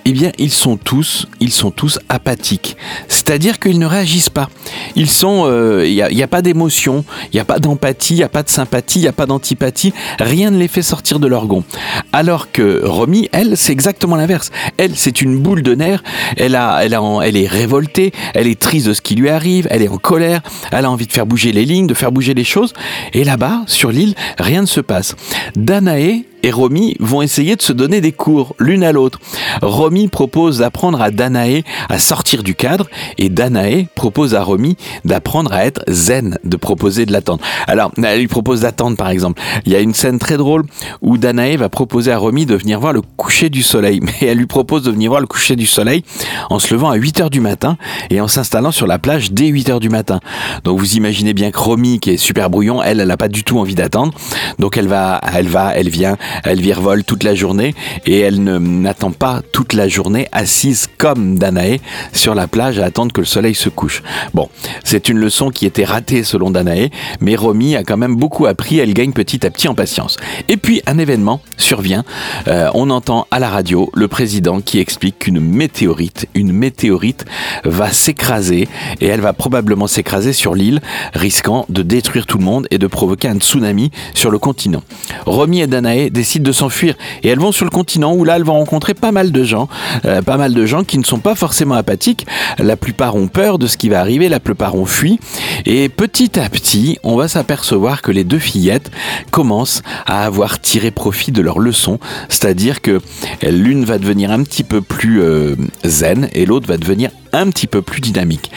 eh 0.04 0.12
bien, 0.12 0.32
ils 0.38 0.52
sont 0.52 0.76
tous, 0.76 1.26
ils 1.40 1.54
sont 1.54 1.72
tous 1.72 2.00
apathiques. 2.10 2.76
C'est-à-dire 3.08 3.60
qu'ils 3.60 3.80
ne 3.80 3.86
réagissent 3.86 4.30
pas. 4.30 4.50
Ils 4.96 5.10
sont, 5.10 5.46
euh, 5.46 5.88
il 5.88 6.16
n'y 6.16 6.24
a 6.24 6.28
pas 6.34 6.42
d'émotion, 6.42 7.06
il 7.26 7.36
n'y 7.36 7.40
a 7.40 7.46
pas 7.46 7.60
d'empathie, 7.60 8.16
il 8.16 8.18
n'y 8.18 8.24
a 8.24 8.28
pas 8.28 8.42
de 8.42 8.50
sympathie, 8.50 8.98
il 8.98 9.02
n'y 9.04 9.08
a 9.08 9.12
pas 9.14 9.28
d'antipathie. 9.28 9.94
Rien 10.18 10.50
ne 10.50 10.58
les 10.58 10.68
fait 10.68 10.82
sortir 10.82 11.20
de 11.20 11.28
leur 11.28 11.46
gond. 11.46 11.64
Alors 12.12 12.52
que 12.52 12.84
Romy, 12.84 13.30
elle, 13.32 13.56
c'est 13.56 13.72
exactement 13.72 14.16
l'inverse. 14.16 14.50
Elle, 14.78 14.96
c'est 14.96 15.22
une 15.22 15.38
boule 15.38 15.62
de 15.62 15.76
nerfs. 15.76 16.02
Elle 16.38 16.56
a, 16.56 16.84
elle 16.84 16.96
a, 16.96 17.02
elle 17.24 17.38
est 17.38 17.46
révoltée. 17.46 18.14
Elle 18.34 18.48
est 18.48 18.60
triste 18.60 18.88
de 18.88 18.96
ce 18.96 19.02
qui 19.02 19.14
lui 19.14 19.30
arrive. 19.30 19.68
Elle 19.70 19.84
est 19.84 19.90
en 19.90 20.00
colère. 20.00 20.42
Elle 20.72 20.86
a 20.86 20.90
envie 20.90 21.06
de 21.06 21.12
faire 21.12 21.28
bouger 21.28 21.52
les 21.52 21.66
lignes, 21.66 21.86
de 21.86 21.94
faire 21.94 22.12
bouger 22.12 22.34
les 22.34 22.44
choses. 22.44 22.74
Et 23.14 23.24
là-bas, 23.24 23.62
sur 23.68 23.92
l'île, 23.92 24.16
rien 24.40 24.62
ne 24.62 24.66
se 24.66 24.82
passe. 24.82 25.16
Danae 25.56 26.24
et 26.44 26.52
Romy 26.52 26.96
vont 27.00 27.22
essayer 27.22 27.56
de 27.56 27.62
se 27.62 27.74
donner 27.74 28.02
des 28.02 28.12
cours 28.12 28.56
l'une 28.60 28.84
à 28.84 28.92
l'autre. 28.92 29.20
Romy 29.62 30.10
propose 30.10 30.60
d'apprendre 30.60 31.02
à 31.02 31.10
Danae 31.10 31.64
à 31.90 32.00
sortir 32.00 32.44
du 32.44 32.54
cadre 32.54 32.88
et 33.18 33.30
Danae 33.30 33.88
propose 33.96 34.36
à 34.36 34.44
Romy 34.44 34.78
d'apprendre 35.06 35.54
à 35.54 35.66
être 35.66 35.84
zen, 35.88 36.38
de 36.44 36.58
proposer 36.58 37.06
de 37.06 37.14
l'attendre. 37.14 37.44
Alors, 37.68 37.92
elle 38.02 38.20
lui 38.20 38.28
propose 38.28 38.62
d'attendre 38.62 38.98
par 38.98 39.10
exemple. 39.10 39.42
Il 39.66 39.72
y 39.72 39.76
a 39.76 39.80
une 39.80 39.94
scène 39.94 40.20
très 40.20 40.38
drôle 40.38 40.66
où 41.02 41.18
Danae 41.18 41.56
va 41.56 41.70
proposer 41.70 42.12
à 42.12 42.18
Romy 42.18 42.46
de 42.46 42.56
venir 42.56 42.80
voir 42.80 42.94
le 42.94 43.02
coucher 43.18 43.50
du 43.50 43.64
soleil. 43.64 44.02
Mais 44.04 44.28
elle 44.28 44.38
lui 44.38 44.48
propose 44.48 44.84
de 44.84 44.92
venir 44.92 45.10
voir 45.10 45.22
le 45.22 45.28
coucher 45.28 45.56
du 45.56 45.66
soleil 45.66 46.04
en 46.50 46.60
se 46.60 46.74
levant 46.74 46.90
à 46.90 46.96
8 46.96 47.22
heures 47.22 47.30
du 47.30 47.40
matin 47.40 47.78
et 48.10 48.20
en 48.20 48.28
s'installant 48.28 48.72
sur 48.72 48.88
la 48.88 49.00
plage 49.00 49.32
dès 49.32 49.48
8 49.48 49.70
heures 49.70 49.80
du 49.80 49.90
matin. 49.90 50.20
Donc 50.64 50.80
vous 50.80 50.96
imaginez 50.96 51.34
bien 51.34 51.52
que 51.52 51.60
Romy, 51.60 52.00
qui 52.00 52.12
est 52.12 52.18
super 52.18 52.50
brouillon, 52.50 52.84
elle, 52.84 53.00
elle 53.00 53.08
n'a 53.08 53.18
pas 53.18 53.30
du 53.30 53.44
tout 53.44 53.60
envie 53.60 53.76
d'attendre. 53.76 54.14
Donc 54.60 54.78
elle 54.78 54.88
va, 54.88 55.22
elle 55.34 55.48
va, 55.48 55.76
elle 55.76 55.90
vient, 55.90 56.18
elle 56.44 56.62
virevole 56.62 57.04
toute 57.04 57.24
la 57.24 57.36
journée 57.36 57.76
et 58.06 58.20
elle 58.20 58.44
n'attend 58.44 59.12
pas 59.12 59.42
toute 59.52 59.74
la 59.74 59.88
journée 59.88 60.28
assise 60.32 60.88
comme 60.98 61.38
Danae 61.38 61.78
sur 62.12 62.36
la 62.36 62.48
plage 62.48 62.80
à 62.80 62.86
attendre 62.86 63.14
que 63.14 63.22
le 63.22 63.26
soleil 63.26 63.56
se 63.56 63.70
couche. 63.70 64.04
Bon, 64.34 64.50
c'est 64.84 65.10
une 65.10 65.18
leçon 65.20 65.50
qui 65.50 65.66
était 65.66 65.86
ratée 65.86 66.24
selon 66.24 66.52
Danae, 66.52 66.90
mais 67.22 67.36
Romy 67.36 67.76
a 67.76 67.84
quand 67.84 67.98
même 67.98 68.16
beaucoup 68.16 68.46
appris, 68.46 68.80
elle 68.80 68.94
gagne 68.94 69.14
petit 69.14 69.46
à 69.46 69.50
petit 69.50 69.68
en 69.68 69.76
patience. 69.76 70.18
Et 70.48 70.58
puis 70.58 70.82
un 70.86 70.98
événement 70.98 71.42
survient, 71.58 72.04
Euh, 72.48 72.70
on 72.74 72.90
entend 72.90 73.28
à 73.32 73.40
la 73.40 73.50
radio 73.50 73.90
le 73.94 74.08
président 74.08 74.62
qui 74.62 74.80
explique 74.80 75.20
qu'une 75.20 75.40
météorite, 75.40 76.28
une 76.34 76.52
météorite 76.52 77.26
va 77.64 77.92
s'écraser 77.92 78.68
et 79.02 79.08
elle 79.08 79.22
va 79.22 79.34
probablement 79.34 79.88
s'écraser 79.88 80.34
sur 80.34 80.56
l'île, 80.56 80.82
risquant 81.14 81.66
de 81.70 81.84
détruire 81.84 82.26
tout 82.26 82.38
le 82.38 82.44
monde 82.44 82.68
et 82.72 82.78
de 82.78 82.88
provoquer 82.88 83.28
un 83.28 83.38
tsunami 83.38 83.92
sur 84.14 84.32
le 84.32 84.40
continent. 84.40 84.84
Romy 85.26 85.62
et 85.62 85.68
Danae 85.68 86.10
décident 86.24 86.48
de 86.48 86.54
s'enfuir. 86.54 86.96
Et 87.22 87.28
elles 87.28 87.40
vont 87.40 87.52
sur 87.52 87.66
le 87.66 87.70
continent 87.70 88.14
où 88.14 88.24
là 88.24 88.38
elles 88.38 88.46
vont 88.46 88.54
rencontrer 88.54 88.94
pas 88.94 89.12
mal 89.12 89.32
de 89.34 89.44
gens, 89.44 89.68
euh, 90.06 90.22
pas 90.22 90.38
mal 90.38 90.54
de 90.54 90.66
gens 90.66 90.86
qui 90.86 90.98
ne 90.98 91.04
sont 91.04 91.20
pas 91.20 91.36
forcément 91.36 91.76
apathiques. 91.76 92.26
La 92.60 92.78
plupart 92.78 93.16
ont 93.16 93.28
peur 93.28 93.60
de 93.60 93.68
ce 93.68 93.76
qui 93.76 93.90
va 93.90 94.00
arriver, 94.00 94.30
la 94.30 94.40
plupart 94.40 94.76
ont 94.76 94.86
fui. 94.86 95.20
Et 95.66 95.90
petit 95.90 96.40
à 96.40 96.50
petit 96.50 96.98
on 97.04 97.18
va 97.18 97.28
s'apercevoir 97.28 98.02
que 98.02 98.12
les 98.12 98.24
deux 98.24 98.40
fillettes 98.40 98.90
commencent 99.32 99.82
à 100.06 100.26
avoir 100.26 100.62
tiré 100.62 100.92
profit 100.92 101.34
de 101.34 101.42
leur 101.42 101.60
leçon, 101.60 102.00
c'est-à-dire 102.30 102.82
que 102.82 103.02
l'une 103.42 103.84
va 103.84 103.98
devenir 103.98 104.32
un 104.32 104.44
petit 104.44 104.64
peu 104.64 104.82
plus 104.82 105.22
euh, 105.22 105.56
zen 105.84 106.30
et 106.34 106.46
l'autre 106.46 106.68
va 106.68 106.78
devenir 106.78 107.10
un 107.34 107.50
petit 107.50 107.68
peu 107.68 107.82
plus 107.82 108.00
dynamique. 108.00 108.52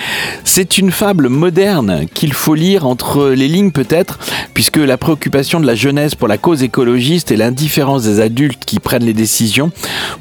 C'est 0.45 0.79
une 0.79 0.91
fable 0.91 1.29
moderne 1.29 2.07
qu'il 2.13 2.33
faut 2.33 2.55
lire 2.55 2.87
entre 2.87 3.31
les 3.31 3.49
lignes 3.49 3.73
peut-être, 3.73 4.19
puisque 4.55 4.77
la 4.77 4.97
préoccupation 4.97 5.61
de 5.61 5.67
la 5.67 5.75
jeunesse 5.75 6.15
pour 6.15 6.29
la 6.29 6.39
cause 6.39 6.63
écologiste 6.63 7.33
et 7.33 7.37
l'indifférence 7.37 8.05
des 8.05 8.21
adultes 8.21 8.65
qui 8.65 8.79
prennent 8.79 9.05
les 9.05 9.15
décisions 9.15 9.73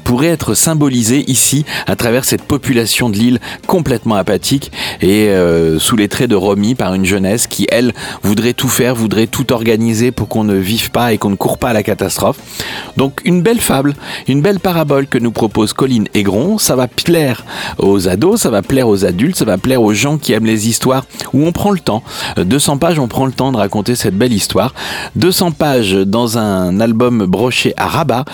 pourrait 0.04 0.28
être 0.28 0.54
symbolisée 0.54 1.24
ici 1.30 1.64
à 1.86 1.96
travers 1.96 2.24
cette 2.24 2.42
population 2.42 3.10
de 3.10 3.16
l'île 3.16 3.40
complètement 3.66 4.16
apathique 4.16 4.72
et 5.00 5.28
euh, 5.28 5.78
sous 5.78 5.96
les 5.96 6.08
traits 6.08 6.30
de 6.30 6.34
Romy 6.34 6.74
par 6.74 6.94
une 6.94 7.04
jeunesse 7.04 7.46
qui, 7.46 7.66
elle, 7.70 7.92
voudrait 8.22 8.54
tout 8.54 8.68
faire, 8.68 8.94
voudrait 8.94 9.26
tout 9.26 9.52
organiser 9.52 10.10
pour 10.10 10.28
qu'on 10.28 10.44
ne 10.44 10.56
vive 10.56 10.90
pas 10.90 11.12
et 11.12 11.18
qu'on 11.18 11.30
ne 11.30 11.36
court 11.36 11.58
pas 11.58 11.70
à 11.70 11.72
la 11.72 11.82
catastrophe. 11.82 12.38
Donc 12.96 13.20
une 13.24 13.42
belle 13.42 13.60
fable, 13.60 13.94
une 14.28 14.42
belle 14.42 14.60
parabole 14.60 15.06
que 15.06 15.18
nous 15.18 15.32
propose 15.32 15.72
Colline 15.72 16.08
Aigron, 16.14 16.58
ça 16.58 16.76
va 16.76 16.88
plaire 16.88 17.44
aux 17.78 18.08
ados, 18.08 18.45
ça 18.46 18.50
va 18.52 18.62
plaire 18.62 18.86
aux 18.86 19.04
adultes, 19.04 19.34
ça 19.34 19.44
va 19.44 19.58
plaire 19.58 19.82
aux 19.82 19.92
gens 19.92 20.18
qui 20.18 20.32
aiment 20.32 20.46
les 20.46 20.68
histoires 20.68 21.04
où 21.32 21.44
on 21.44 21.50
prend 21.50 21.72
le 21.72 21.80
temps. 21.80 22.04
Euh, 22.38 22.44
200 22.44 22.78
pages, 22.78 23.00
on 23.00 23.08
prend 23.08 23.26
le 23.26 23.32
temps 23.32 23.50
de 23.50 23.56
raconter 23.56 23.96
cette 23.96 24.16
belle 24.16 24.32
histoire. 24.32 24.72
200 25.16 25.50
pages 25.50 25.94
dans 25.94 26.38
un 26.38 26.78
album 26.78 27.26
broché 27.26 27.74
à 27.76 27.88
Rabat. 27.88 28.24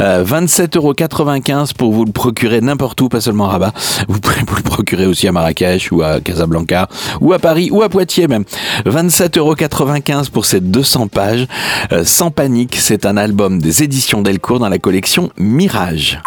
Euh, 0.00 0.24
27,95€ 0.24 1.74
pour 1.74 1.92
vous 1.92 2.04
le 2.04 2.10
procurer 2.10 2.60
n'importe 2.60 3.00
où, 3.00 3.08
pas 3.08 3.20
seulement 3.20 3.44
à 3.44 3.50
Rabat. 3.50 3.72
Vous 4.08 4.18
pouvez 4.18 4.40
vous 4.44 4.56
le 4.56 4.62
procurer 4.62 5.06
aussi 5.06 5.28
à 5.28 5.32
Marrakech 5.32 5.92
ou 5.92 6.02
à 6.02 6.18
Casablanca 6.18 6.88
ou 7.20 7.32
à 7.32 7.38
Paris 7.38 7.68
ou 7.70 7.82
à 7.82 7.88
Poitiers 7.88 8.26
même. 8.26 8.42
27,95€ 8.86 10.30
pour 10.30 10.46
ces 10.46 10.58
200 10.58 11.06
pages. 11.06 11.46
Euh, 11.92 12.02
sans 12.02 12.32
panique, 12.32 12.74
c'est 12.74 13.06
un 13.06 13.16
album 13.16 13.60
des 13.60 13.84
éditions 13.84 14.20
Delcourt 14.20 14.58
dans 14.58 14.68
la 14.68 14.80
collection 14.80 15.30
Mirage. 15.38 16.20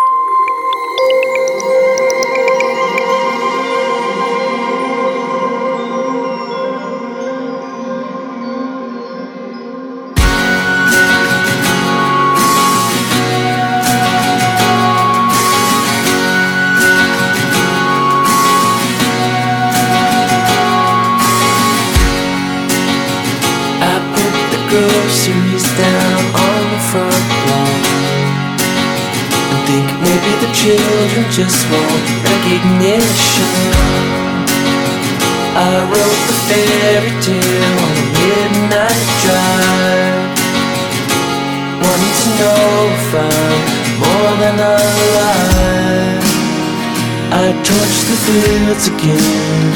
Torch 47.63 47.97
the 48.09 48.17
fields 48.27 48.85
again 48.93 49.71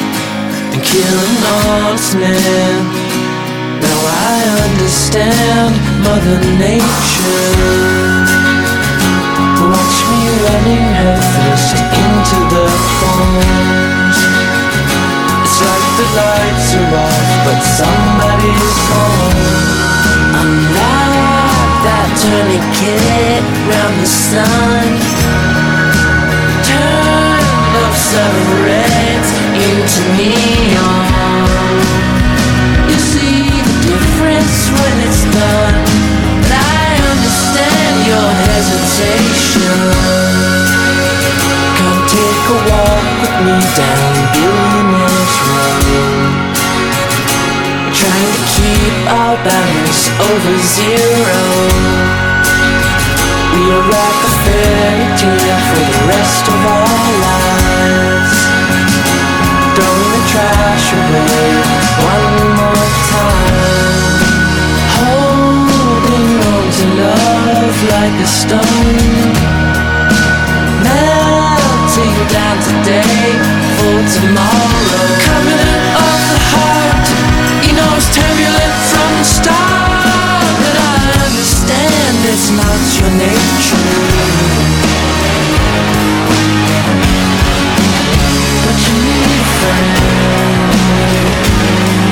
And 0.74 0.82
kill 0.84 1.18
an 1.28 1.36
honest 1.56 2.16
man 2.16 3.08
now 3.82 4.02
I 4.04 4.38
understand 4.68 5.76
Mother 6.02 6.40
Nature. 6.58 8.18
Watch 9.64 9.98
me 10.10 10.22
running 10.44 10.86
her 10.98 11.16
headfirst 11.16 11.78
into 12.04 12.38
the 12.52 12.66
thorns. 12.98 14.20
It's 15.46 15.58
like 15.62 15.88
the 16.00 16.08
lights 16.20 16.70
are 16.80 16.90
off, 17.06 17.30
but 17.46 17.60
somebody's 17.80 18.78
home. 18.92 19.40
I'm 20.40 20.54
like 20.78 21.76
that 21.86 22.10
tourniquet 22.18 23.44
round 23.70 23.96
the 24.02 24.10
sun. 24.10 25.57
We 53.58 53.74
are 53.74 53.82
like 53.82 54.24
a 54.24 54.34
fairy 54.46 55.08
tale 55.18 55.60
for 55.68 55.84
the 55.92 56.08
rest 56.08 56.48
of 56.48 56.66
our 56.66 57.22
lives. 57.22 57.47
Like 68.08 68.22
a 68.22 68.28
stone. 68.28 69.34
Melting 70.84 72.18
down 72.32 72.58
today 72.70 73.26
for 73.78 73.98
tomorrow. 74.16 75.06
Coming 75.28 75.62
off 76.04 76.24
the 76.32 76.40
heart, 76.52 77.08
you 77.66 77.74
know 77.78 77.90
it's 77.98 78.10
turbulent 78.16 78.76
from 78.92 79.12
the 79.20 79.28
start. 79.38 80.42
But 80.62 80.76
I 80.78 80.98
understand 81.28 82.16
it's 82.32 82.50
not 82.62 82.82
your 82.98 83.12
nature. 83.26 83.88
But 88.64 88.78
you 88.86 88.94
need 89.06 89.32
a 89.32 89.48
friend 89.60 90.57
Música 91.08 92.07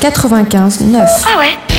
95 0.00 0.80
9. 0.80 1.08
Ah 1.26 1.38
ouais 1.38 1.69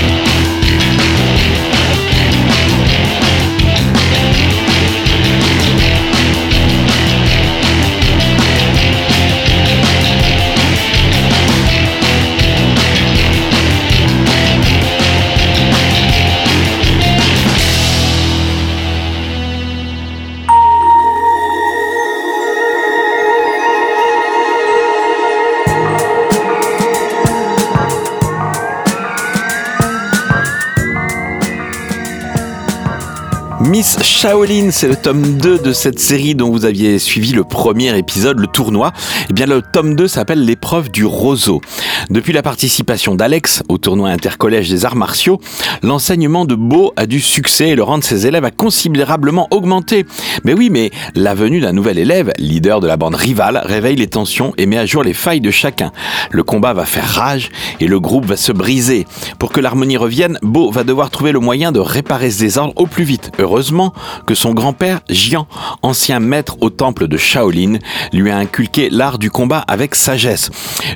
Shaolin, 34.03 34.71
c'est 34.71 34.87
le 34.87 34.95
tome 34.95 35.37
2 35.37 35.59
de 35.59 35.73
cette 35.73 35.99
série 35.99 36.33
dont 36.33 36.49
vous 36.49 36.65
aviez 36.65 36.97
suivi 36.97 37.33
le 37.33 37.43
premier 37.43 37.95
épisode, 37.97 38.39
le 38.39 38.47
tournoi. 38.47 38.91
Eh 39.29 39.33
bien, 39.33 39.45
le 39.45 39.61
tome 39.61 39.95
2 39.95 40.07
s'appelle 40.07 40.43
l'épreuve 40.43 40.89
du 40.89 41.05
roseau. 41.05 41.61
Depuis 42.09 42.33
la 42.33 42.41
participation 42.41 43.15
d'Alex 43.15 43.63
au 43.69 43.77
tournoi 43.77 44.09
intercollège 44.09 44.69
des 44.69 44.85
arts 44.85 44.95
martiaux, 44.95 45.39
l'enseignement 45.83 46.45
de 46.45 46.55
Beau 46.55 46.93
a 46.97 47.05
du 47.05 47.19
succès 47.19 47.69
et 47.69 47.75
le 47.75 47.83
rang 47.83 47.99
de 47.99 48.03
ses 48.03 48.25
élèves 48.25 48.43
a 48.43 48.51
considérablement 48.51 49.47
augmenté. 49.51 50.05
Mais 50.43 50.53
oui, 50.53 50.69
mais 50.71 50.89
la 51.15 51.35
venue 51.35 51.59
d'un 51.59 51.73
nouvel 51.73 51.99
élève, 51.99 52.31
leader 52.39 52.79
de 52.79 52.87
la 52.87 52.97
bande 52.97 53.15
rivale, 53.15 53.61
réveille 53.63 53.97
les 53.97 54.07
tensions 54.07 54.53
et 54.57 54.65
met 54.65 54.77
à 54.77 54.85
jour 54.85 55.03
les 55.03 55.13
failles 55.13 55.41
de 55.41 55.51
chacun. 55.51 55.91
Le 56.31 56.43
combat 56.43 56.73
va 56.73 56.85
faire 56.85 57.07
rage 57.07 57.49
et 57.79 57.87
le 57.87 57.99
groupe 57.99 58.25
va 58.25 58.37
se 58.37 58.51
briser. 58.51 59.05
Pour 59.37 59.51
que 59.51 59.59
l'harmonie 59.59 59.97
revienne, 59.97 60.39
Beau 60.41 60.71
va 60.71 60.83
devoir 60.83 61.11
trouver 61.11 61.31
le 61.31 61.39
moyen 61.39 61.71
de 61.71 61.79
réparer 61.79 62.31
ce 62.31 62.39
désordre 62.39 62.73
au 62.77 62.87
plus 62.87 63.03
vite. 63.03 63.31
Heureusement 63.37 63.90
que 64.25 64.35
son 64.35 64.53
grand-père, 64.53 65.01
Jian, 65.09 65.47
ancien 65.81 66.19
maître 66.19 66.57
au 66.61 66.69
temple 66.69 67.07
de 67.07 67.17
Shaolin, 67.17 67.79
lui 68.13 68.31
a 68.31 68.37
inculqué 68.37 68.89
l'art 68.89 69.17
du 69.17 69.29
combat 69.31 69.63
avec 69.67 69.95
sagesse. 69.95 70.49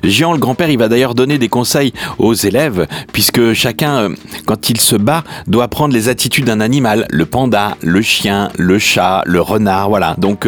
Jian, 0.04 0.34
le 0.34 0.40
grand-père, 0.40 0.70
il 0.70 0.78
va 0.78 0.88
d'ailleurs 0.88 1.16
donner 1.16 1.38
des 1.38 1.50
conseils 1.50 1.94
aux 2.18 2.34
élèves, 2.34 2.88
puisque 3.12 3.54
chacun, 3.54 3.96
euh, 3.98 4.16
quand 4.46 4.70
il 4.70 4.80
se 4.80 4.96
bat, 4.96 5.24
doit 5.48 5.68
prendre 5.68 5.94
les 5.94 6.10
attitudes 6.10 6.46
d'un 6.46 6.60
animal, 6.60 7.08
le 7.10 7.26
panda, 7.26 7.78
le 7.82 8.02
chien, 8.02 8.50
le 8.58 8.80
chat, 8.80 9.24
le 9.26 9.42
renard, 9.42 9.90
voilà. 9.90 10.16
Donc 10.18 10.48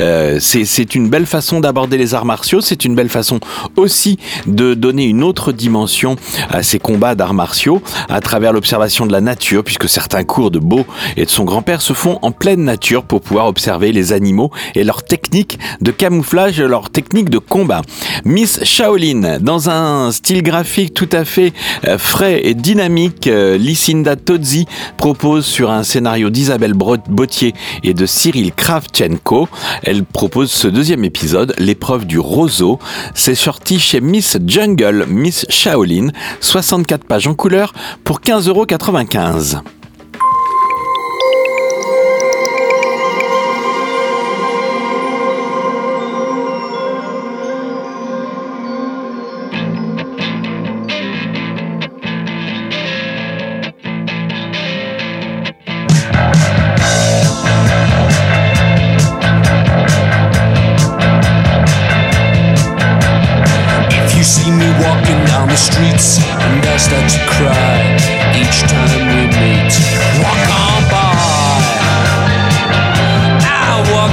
euh, 0.00 0.38
c'est 0.40 0.64
c'est 0.64 0.94
une 0.94 1.08
belle 1.08 1.26
façon 1.26 1.60
d'aborder 1.60 1.96
les 1.96 2.14
arts 2.14 2.24
martiaux, 2.24 2.60
c'est 2.60 2.84
une 2.84 2.94
belle 2.94 3.08
façon 3.08 3.40
aussi 3.76 4.18
de 4.46 4.74
donner 4.74 5.04
une 5.04 5.22
autre 5.22 5.52
dimension 5.52 6.16
à 6.50 6.62
ces 6.62 6.78
combats 6.78 7.14
d'arts 7.14 7.34
martiaux 7.34 7.82
à 8.08 8.20
travers 8.20 8.52
l'observation 8.52 9.06
de 9.06 9.12
la 9.12 9.20
nature, 9.20 9.64
puisque 9.64 9.88
certains 9.88 10.24
cours 10.24 10.50
de 10.50 10.58
Beau 10.58 10.84
et 11.16 11.24
de 11.24 11.30
son 11.30 11.44
grand-père 11.44 11.77
se 11.78 11.92
font 11.92 12.18
en 12.22 12.32
pleine 12.32 12.64
nature 12.64 13.04
pour 13.04 13.20
pouvoir 13.20 13.46
observer 13.46 13.92
les 13.92 14.12
animaux 14.12 14.50
et 14.74 14.84
leurs 14.84 15.04
techniques 15.04 15.58
de 15.80 15.90
camouflage, 15.90 16.60
leurs 16.60 16.90
techniques 16.90 17.30
de 17.30 17.38
combat. 17.38 17.82
Miss 18.24 18.62
Shaolin, 18.64 19.38
dans 19.40 19.70
un 19.70 20.12
style 20.12 20.42
graphique 20.42 20.94
tout 20.94 21.08
à 21.12 21.24
fait 21.24 21.52
euh, 21.86 21.98
frais 21.98 22.40
et 22.44 22.54
dynamique, 22.54 23.26
euh, 23.26 23.58
Lucinda 23.58 24.16
Tozzi 24.16 24.66
propose 24.96 25.46
sur 25.46 25.70
un 25.70 25.82
scénario 25.82 26.30
d'Isabelle 26.30 26.74
Bottier 26.74 27.54
et 27.82 27.94
de 27.94 28.06
Cyril 28.06 28.52
Kravchenko, 28.52 29.48
elle 29.82 30.04
propose 30.04 30.50
ce 30.50 30.68
deuxième 30.68 31.04
épisode, 31.04 31.54
l'épreuve 31.58 32.06
du 32.06 32.18
roseau. 32.18 32.78
C'est 33.14 33.34
sorti 33.34 33.78
chez 33.78 34.00
Miss 34.00 34.38
Jungle, 34.46 35.06
Miss 35.08 35.46
Shaolin, 35.48 36.08
64 36.40 37.04
pages 37.04 37.26
en 37.26 37.34
couleur 37.34 37.72
pour 38.04 38.20
15,95€. 38.20 39.58
If 39.58 39.77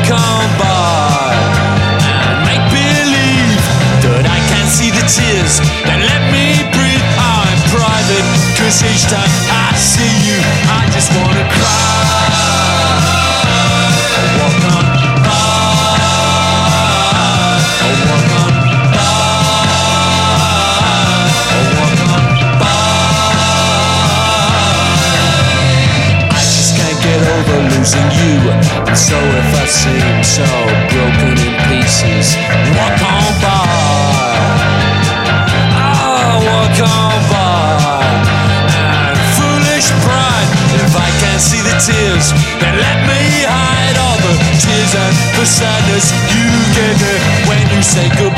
Walk 0.10 0.51
by 0.60 1.34
and 2.30 2.38
make 2.45 2.62
believe 2.70 3.64
that 4.06 4.26
I 4.30 4.38
can 4.53 4.66
see 4.70 4.91
the 4.93 5.01
tears 5.10 5.58
that 5.89 5.97
let 5.97 6.22
me 6.30 6.62
breathe. 6.78 7.01
I'm 7.18 7.58
private, 7.74 8.26
cause 8.53 8.86
each 8.86 9.10
time 9.10 9.34
I 9.49 9.74
see 9.74 10.14
you, 10.30 10.38
I 10.70 10.86
just 10.93 11.10
wanna 11.18 11.45
cry. 11.58 12.06
Walk 14.38 14.62
on 14.78 14.86
by. 15.26 15.34
Walk 17.82 18.22
on 18.38 18.53
I 26.30 26.39
just 26.45 26.78
can't 26.78 26.99
get 27.01 27.22
over 27.26 27.58
losing 27.74 28.10
you. 28.22 28.38
So 28.95 29.18
Seem 29.66 30.24
so 30.24 30.45
broken 30.93 31.34
in 31.41 31.53
pieces, 31.66 32.38
walk 32.78 33.01
on 33.01 33.34
by. 33.41 33.66
Oh, 35.74 36.38
walk 36.45 36.78
on 36.86 37.18
by. 37.34 37.97
And 39.09 39.18
foolish 39.34 39.89
pride, 40.05 40.49
if 40.86 40.93
I 40.95 41.09
can't 41.18 41.41
see 41.41 41.61
the 41.66 41.76
tears, 41.82 42.30
then 42.61 42.78
let 42.78 42.97
me 43.09 43.22
hide 43.41 43.97
all 44.05 44.18
the 44.22 44.38
tears 44.61 44.93
and 44.93 45.16
the 45.34 45.45
sadness 45.45 46.13
you 46.30 46.45
gave 46.78 46.97
me 47.01 47.16
when 47.49 47.66
you 47.76 47.82
say 47.82 48.07
goodbye. 48.22 48.35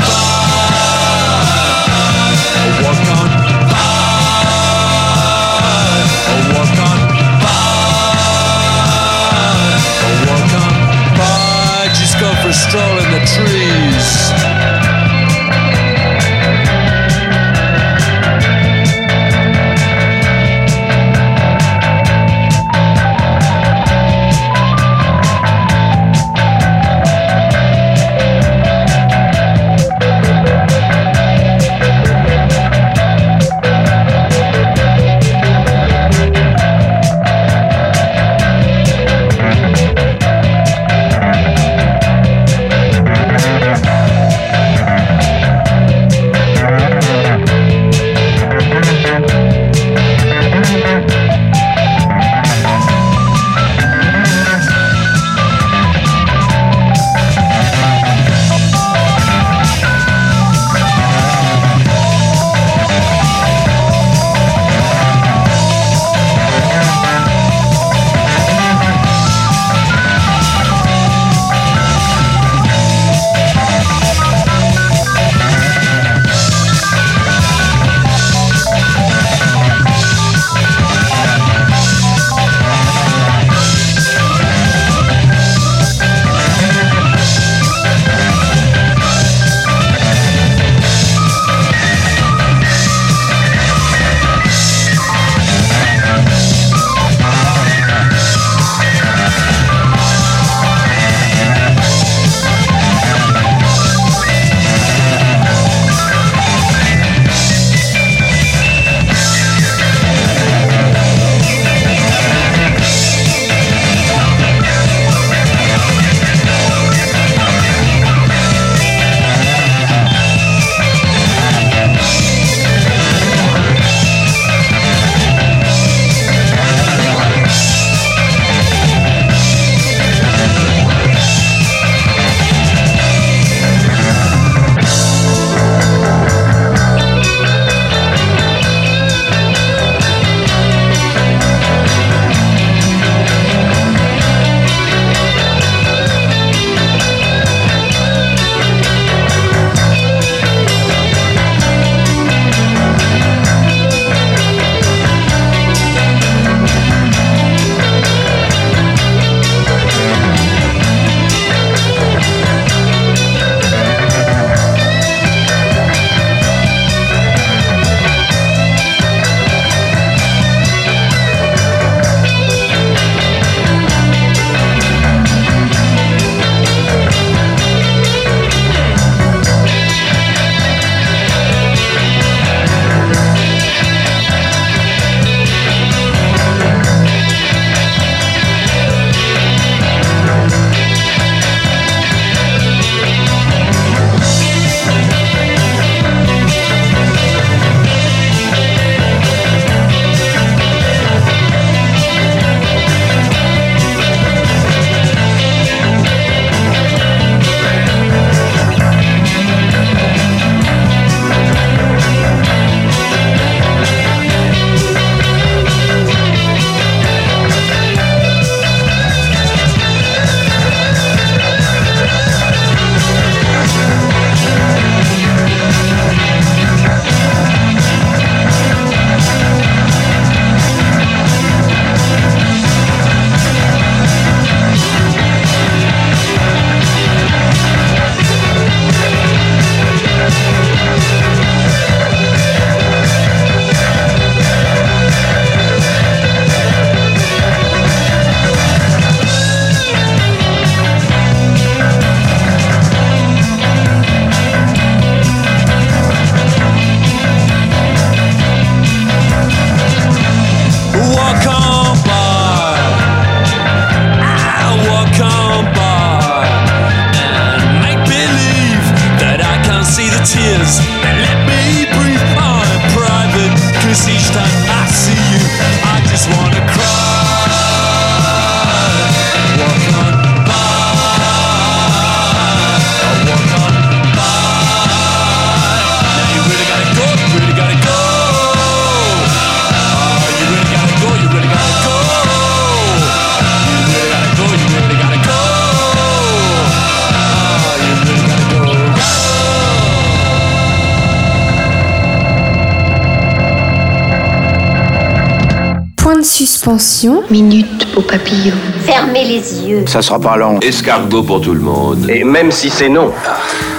Suspension. 306.67 307.23
Minute 307.29 307.87
au 307.95 308.01
papillon. 308.01 308.53
Fermez 308.85 309.23
les 309.23 309.63
yeux. 309.63 309.85
Ça 309.87 310.01
sera 310.01 310.19
pas 310.19 310.35
long. 310.35 310.59
Escargot 310.59 311.23
pour 311.23 311.39
tout 311.39 311.53
le 311.53 311.61
monde. 311.61 312.09
Et 312.09 312.25
même 312.25 312.51
si 312.51 312.69
c'est 312.69 312.89
non. 312.89 313.13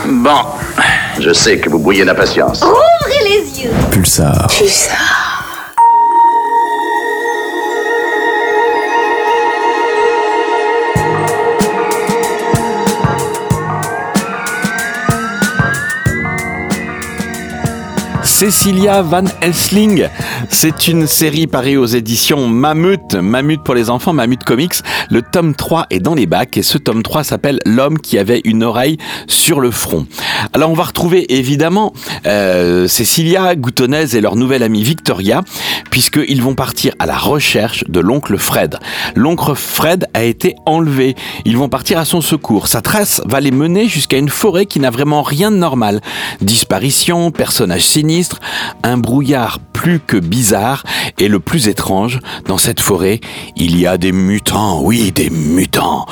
Bon. 0.07 0.41
Je 1.21 1.35
sais 1.35 1.59
que 1.59 1.69
vous 1.69 1.79
brouillez 1.81 2.07
d'impatience. 2.07 2.63
Ouvrez 2.63 3.29
les 3.29 3.63
yeux. 3.65 3.73
Pulsar. 3.91 4.47
Pulsar. 4.47 5.18
Cecilia 18.39 19.03
Van 19.03 19.25
Helsing. 19.41 20.07
C'est 20.49 20.87
une 20.87 21.09
série 21.09 21.49
parue 21.49 21.77
aux 21.77 21.87
éditions 21.87 22.47
Mammut. 22.47 23.17
Mammut 23.17 23.61
pour 23.65 23.75
les 23.75 23.91
enfants, 23.91 24.13
Mammut 24.13 24.45
Comics. 24.45 24.77
Le 25.11 25.23
tome 25.23 25.55
3 25.55 25.87
est 25.91 26.01
dans 26.01 26.15
les 26.15 26.27
bacs 26.27 26.57
et 26.57 26.63
ce 26.63 26.79
tome 26.79 27.03
3 27.03 27.25
s'appelle 27.25 27.61
L'homme 27.65 27.99
qui 27.99 28.19
avait 28.19 28.41
une 28.45 28.63
oreille 28.63 28.99
sur 29.27 29.61
le 29.61 29.71
front. 29.71 30.07
Alors 30.53 30.71
on 30.71 30.75
va 30.75 30.85
retrouver 30.85 31.35
évidemment 31.35 31.93
euh, 32.27 32.89
Cecilia, 32.89 33.55
Goutonnaise 33.55 34.15
et 34.15 34.21
leur 34.21 34.37
nouvelle 34.37 34.63
amie 34.63 34.83
Victoria, 34.83 35.43
puisqu'ils 35.91 36.43
vont 36.43 36.55
partir 36.55 36.95
à 36.99 37.07
la 37.07 37.17
recherche 37.17 37.85
de 37.89 38.01
l'oncle 38.01 38.37
Fred. 38.39 38.79
L'oncle 39.15 39.55
Fred 39.55 40.07
a 40.15 40.23
été 40.23 40.55
enlevé. 40.67 41.15
Ils 41.45 41.57
vont 41.57 41.69
partir 41.69 41.99
à 41.99 42.05
son 42.05 42.21
secours. 42.21 42.69
Sa 42.69 42.83
trace 42.83 43.23
va 43.25 43.41
les 43.41 43.51
mener 43.51 43.89
jusqu'à 43.89 44.19
une 44.19 44.29
forêt 44.29 44.67
qui 44.67 44.81
n'a 44.81 44.91
vraiment 44.91 45.23
rien 45.23 45.51
de 45.51 45.57
normal. 45.57 46.01
Disparition, 46.41 47.31
personnage 47.31 47.83
sinistre, 47.83 48.41
un 48.83 48.99
brouillard 48.99 49.59
plus 49.79 50.01
que 50.01 50.17
bizarre 50.17 50.83
et 51.19 51.29
le 51.29 51.39
plus 51.39 51.69
étrange, 51.69 52.19
dans 52.49 52.59
cette 52.59 52.81
forêt, 52.81 53.21
il 53.57 53.79
y 53.79 53.87
a 53.87 53.97
des 53.97 54.11
mutants, 54.11 54.83
oui, 54.83 55.13
des 55.13 55.31
mutants. 55.31 56.05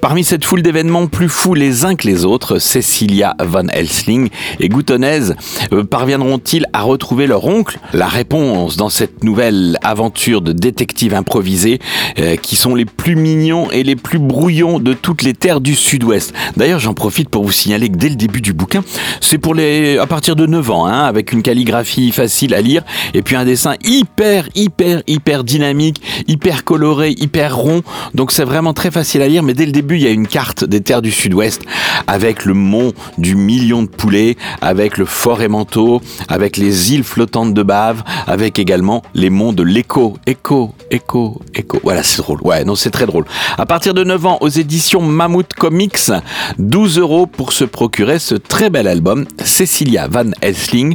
Parmi 0.00 0.22
cette 0.22 0.44
foule 0.44 0.62
d'événements 0.62 1.08
plus 1.08 1.28
fous 1.28 1.54
les 1.54 1.84
uns 1.84 1.96
que 1.96 2.06
les 2.06 2.24
autres, 2.24 2.60
Cecilia 2.60 3.34
Van 3.40 3.66
Helsing 3.66 4.28
et 4.60 4.68
Goutonnaise 4.68 5.34
euh, 5.72 5.82
parviendront-ils 5.82 6.66
à 6.72 6.82
retrouver 6.82 7.26
leur 7.26 7.46
oncle? 7.46 7.80
La 7.92 8.06
réponse 8.06 8.76
dans 8.76 8.88
cette 8.88 9.24
nouvelle 9.24 9.76
aventure 9.82 10.40
de 10.40 10.52
détective 10.52 11.12
improvisé 11.12 11.80
euh, 12.20 12.36
qui 12.36 12.54
sont 12.54 12.76
les 12.76 12.84
plus 12.84 13.16
mignons 13.16 13.72
et 13.72 13.82
les 13.82 13.96
plus 13.96 14.20
brouillons 14.20 14.78
de 14.78 14.94
toutes 14.94 15.22
les 15.22 15.34
terres 15.34 15.60
du 15.60 15.74
sud-ouest. 15.74 16.32
D'ailleurs, 16.56 16.80
j'en 16.80 16.94
profite 16.94 17.28
pour 17.28 17.42
vous 17.44 17.52
signaler 17.52 17.88
que 17.88 17.96
dès 17.96 18.08
le 18.08 18.14
début 18.14 18.40
du 18.40 18.52
bouquin, 18.52 18.84
c'est 19.20 19.38
pour 19.38 19.54
les 19.54 19.98
à 19.98 20.06
partir 20.06 20.36
de 20.36 20.46
9 20.46 20.70
ans, 20.70 20.86
hein, 20.86 21.02
avec 21.02 21.32
une 21.32 21.42
calligraphie 21.42 22.12
facile 22.12 22.54
à 22.54 22.60
lire 22.60 22.84
et 23.14 23.22
puis 23.22 23.36
un 23.36 23.44
dessin 23.44 23.74
hyper, 23.84 24.48
hyper, 24.54 25.02
hyper 25.06 25.44
dynamique, 25.44 26.02
hyper 26.28 26.64
coloré, 26.64 27.10
hyper 27.10 27.56
rond. 27.56 27.82
Donc 28.14 28.32
c'est 28.32 28.44
vraiment 28.44 28.72
très 28.72 28.90
facile 28.90 29.22
à 29.22 29.28
lire, 29.28 29.42
mais 29.42 29.54
dès 29.54 29.66
le 29.66 29.72
début, 29.72 29.96
il 29.96 30.02
y 30.02 30.06
a 30.06 30.10
une 30.10 30.26
carte 30.26 30.64
des 30.64 30.80
terres 30.80 31.02
du 31.02 31.10
sud-ouest 31.10 31.62
avec 32.06 32.44
le 32.44 32.54
mont 32.54 32.92
du 33.18 33.34
million 33.34 33.82
de 33.82 33.88
poulets, 33.88 34.36
avec 34.60 34.98
le 34.98 35.04
fort 35.04 35.40
Manteau, 35.48 36.02
avec 36.28 36.56
les 36.56 36.92
îles 36.92 37.04
flottantes 37.04 37.54
de 37.54 37.62
Bave, 37.62 38.02
avec 38.26 38.58
également 38.58 39.02
les 39.14 39.30
monts 39.30 39.52
de 39.52 39.62
l'écho, 39.62 40.18
écho, 40.26 40.74
écho, 40.90 41.40
écho. 41.54 41.78
Voilà, 41.82 42.02
c'est 42.02 42.18
drôle. 42.18 42.40
Ouais, 42.42 42.64
non, 42.64 42.74
c'est 42.74 42.90
très 42.90 43.06
drôle. 43.06 43.24
À 43.56 43.66
partir 43.66 43.94
de 43.94 44.04
9 44.04 44.26
ans, 44.26 44.38
aux 44.40 44.48
éditions 44.48 45.02
Mammouth 45.02 45.54
Comics, 45.54 46.10
12 46.58 46.98
euros 46.98 47.26
pour 47.26 47.52
se 47.52 47.64
procurer 47.64 48.18
ce 48.18 48.34
très 48.34 48.70
bel 48.70 48.86
album, 48.86 49.26
Cecilia 49.44 50.08
Van 50.08 50.30
Helsing, 50.42 50.94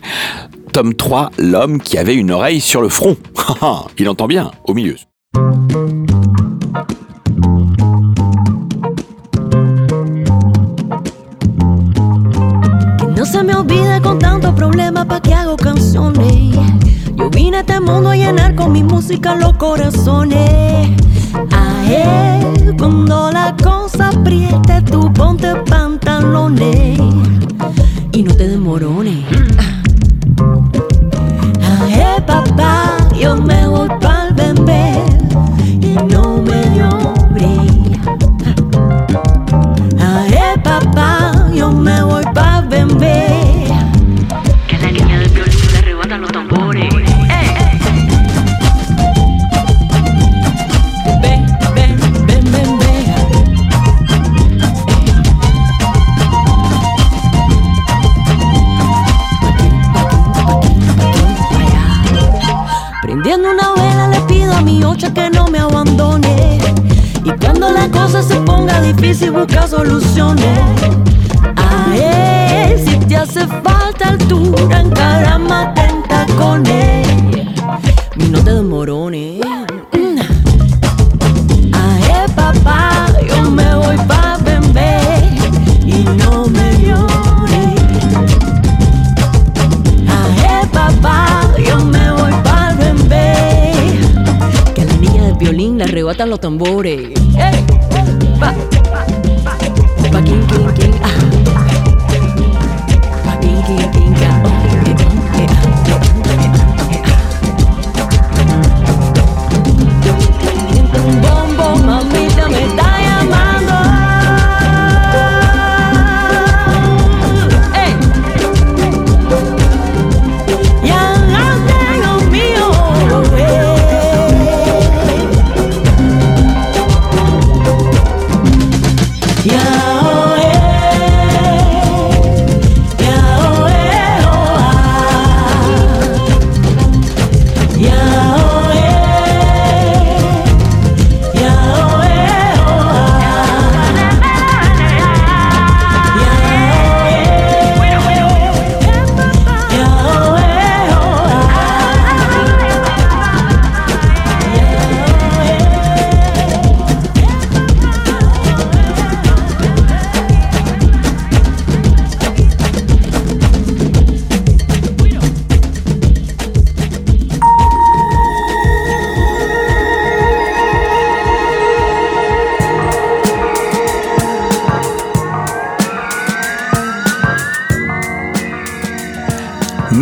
tome 0.76 0.94
3, 0.94 1.32
l'homme 1.38 1.80
qui 1.80 1.98
avait 1.98 2.16
une 2.16 2.32
oreille 2.32 2.60
sur 2.60 2.82
le 2.82 2.90
front. 2.90 3.16
Il 3.98 4.10
entend 4.10 4.28
bien, 4.28 4.52
au 4.66 4.74
milieu. 4.74 4.98
No 13.16 13.24
se 13.24 13.42
me 13.42 13.56
olvide 13.56 14.02
con 14.04 14.20
tantos 14.20 14.54
problemas 14.54 15.06
pa' 15.06 15.22
que 15.22 15.34
hago 15.34 15.56
canciones. 15.56 16.54
Yo 17.16 17.30
vine 17.30 17.56
a 17.56 17.60
este 17.62 17.80
mundo 17.80 18.10
a 18.10 18.18
llenar 18.18 18.54
con 18.56 18.74
mi 18.74 18.84
música 18.84 19.34
los 19.34 19.54
corazones. 19.54 20.90
A 21.52 21.86
él, 21.90 22.76
cuando 22.78 23.32
la 23.32 23.56
cosa 23.64 24.10
apriete, 24.10 24.82
tú 24.92 25.10
ponte 25.14 25.56
pantalones 25.70 27.00
y 28.12 28.24
no 28.24 28.36
te 28.36 28.50
demorones. 28.50 29.24
Papá, 32.26 32.98
yo 33.20 33.36
me 33.36 33.68
voy 33.68 33.90
pa'l 34.02 34.34
bebé 34.34 35.15
difícil 68.94 69.32
busca 69.32 69.68
soluciones 69.68 70.60
A 71.56 71.96
él 71.96 72.80
si 72.86 72.98
te 73.08 73.18
hace 73.18 73.46
falta 73.48 74.10
altura 74.10 74.82
encarama 74.82 75.74
tenta 75.74 76.26
con 76.38 76.66
él 76.68 77.54
Y 78.18 78.24
no 78.30 78.44
te 78.44 78.52
demorones 78.52 79.42
Mm. 79.94 80.20
Ay, 81.74 82.28
papá, 82.36 83.08
yo 83.28 83.50
me 83.50 83.76
voy 83.76 83.98
pa' 84.08 84.38
bebé 84.44 84.98
y 85.86 86.04
no 86.04 86.46
me 86.48 86.78
llores. 86.82 87.82
Ay, 90.08 90.68
papá, 90.72 91.42
yo 91.66 91.84
me 91.86 92.12
voy 92.12 92.32
pa' 92.44 92.74
bebé. 92.78 93.74
Que 94.74 94.82
a 94.82 94.86
la 94.86 94.94
niña 94.98 95.24
del 95.24 95.36
violín 95.36 95.78
le 95.78 95.86
arrebatan 95.86 96.30
los 96.30 96.40
tambores. 96.40 97.10
Pa, 98.40 98.54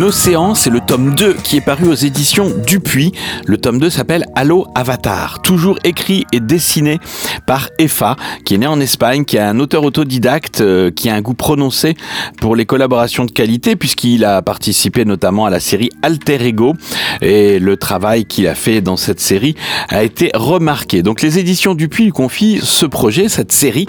L'océan, 0.04 0.54
c'est 0.54 0.68
le 0.68 0.82
tome 0.82 1.14
2 1.14 1.32
qui 1.32 1.56
est 1.56 1.62
paru 1.62 1.88
aux 1.88 1.94
éditions 1.94 2.52
Dupuis. 2.66 3.12
Le 3.46 3.56
tome 3.56 3.78
2 3.78 3.88
s'appelle 3.88 4.26
Allo 4.34 4.66
Avatar, 4.74 5.40
toujours 5.40 5.78
écrit 5.82 6.26
et 6.30 6.40
dessiné 6.40 6.98
par 7.46 7.70
Efa, 7.78 8.16
qui 8.44 8.54
est 8.54 8.58
né 8.58 8.66
en 8.66 8.80
Espagne, 8.80 9.24
qui 9.24 9.36
est 9.36 9.40
un 9.40 9.58
auteur 9.58 9.84
autodidacte, 9.84 10.60
euh, 10.60 10.90
qui 10.90 11.08
a 11.08 11.14
un 11.14 11.20
goût 11.20 11.34
prononcé 11.34 11.96
pour 12.40 12.56
les 12.56 12.66
collaborations 12.66 13.24
de 13.24 13.30
qualité, 13.30 13.76
puisqu'il 13.76 14.24
a 14.24 14.42
participé 14.42 15.04
notamment 15.04 15.46
à 15.46 15.50
la 15.50 15.60
série 15.60 15.90
Alter 16.02 16.46
Ego, 16.46 16.74
et 17.20 17.58
le 17.58 17.76
travail 17.76 18.24
qu'il 18.24 18.46
a 18.46 18.54
fait 18.54 18.80
dans 18.80 18.96
cette 18.96 19.20
série 19.20 19.54
a 19.88 20.02
été 20.04 20.30
remarqué. 20.34 21.02
Donc 21.02 21.22
les 21.22 21.38
éditions 21.38 21.74
Dupuis 21.74 22.04
lui 22.04 22.12
confient 22.12 22.60
ce 22.62 22.86
projet, 22.86 23.28
cette 23.28 23.52
série, 23.52 23.86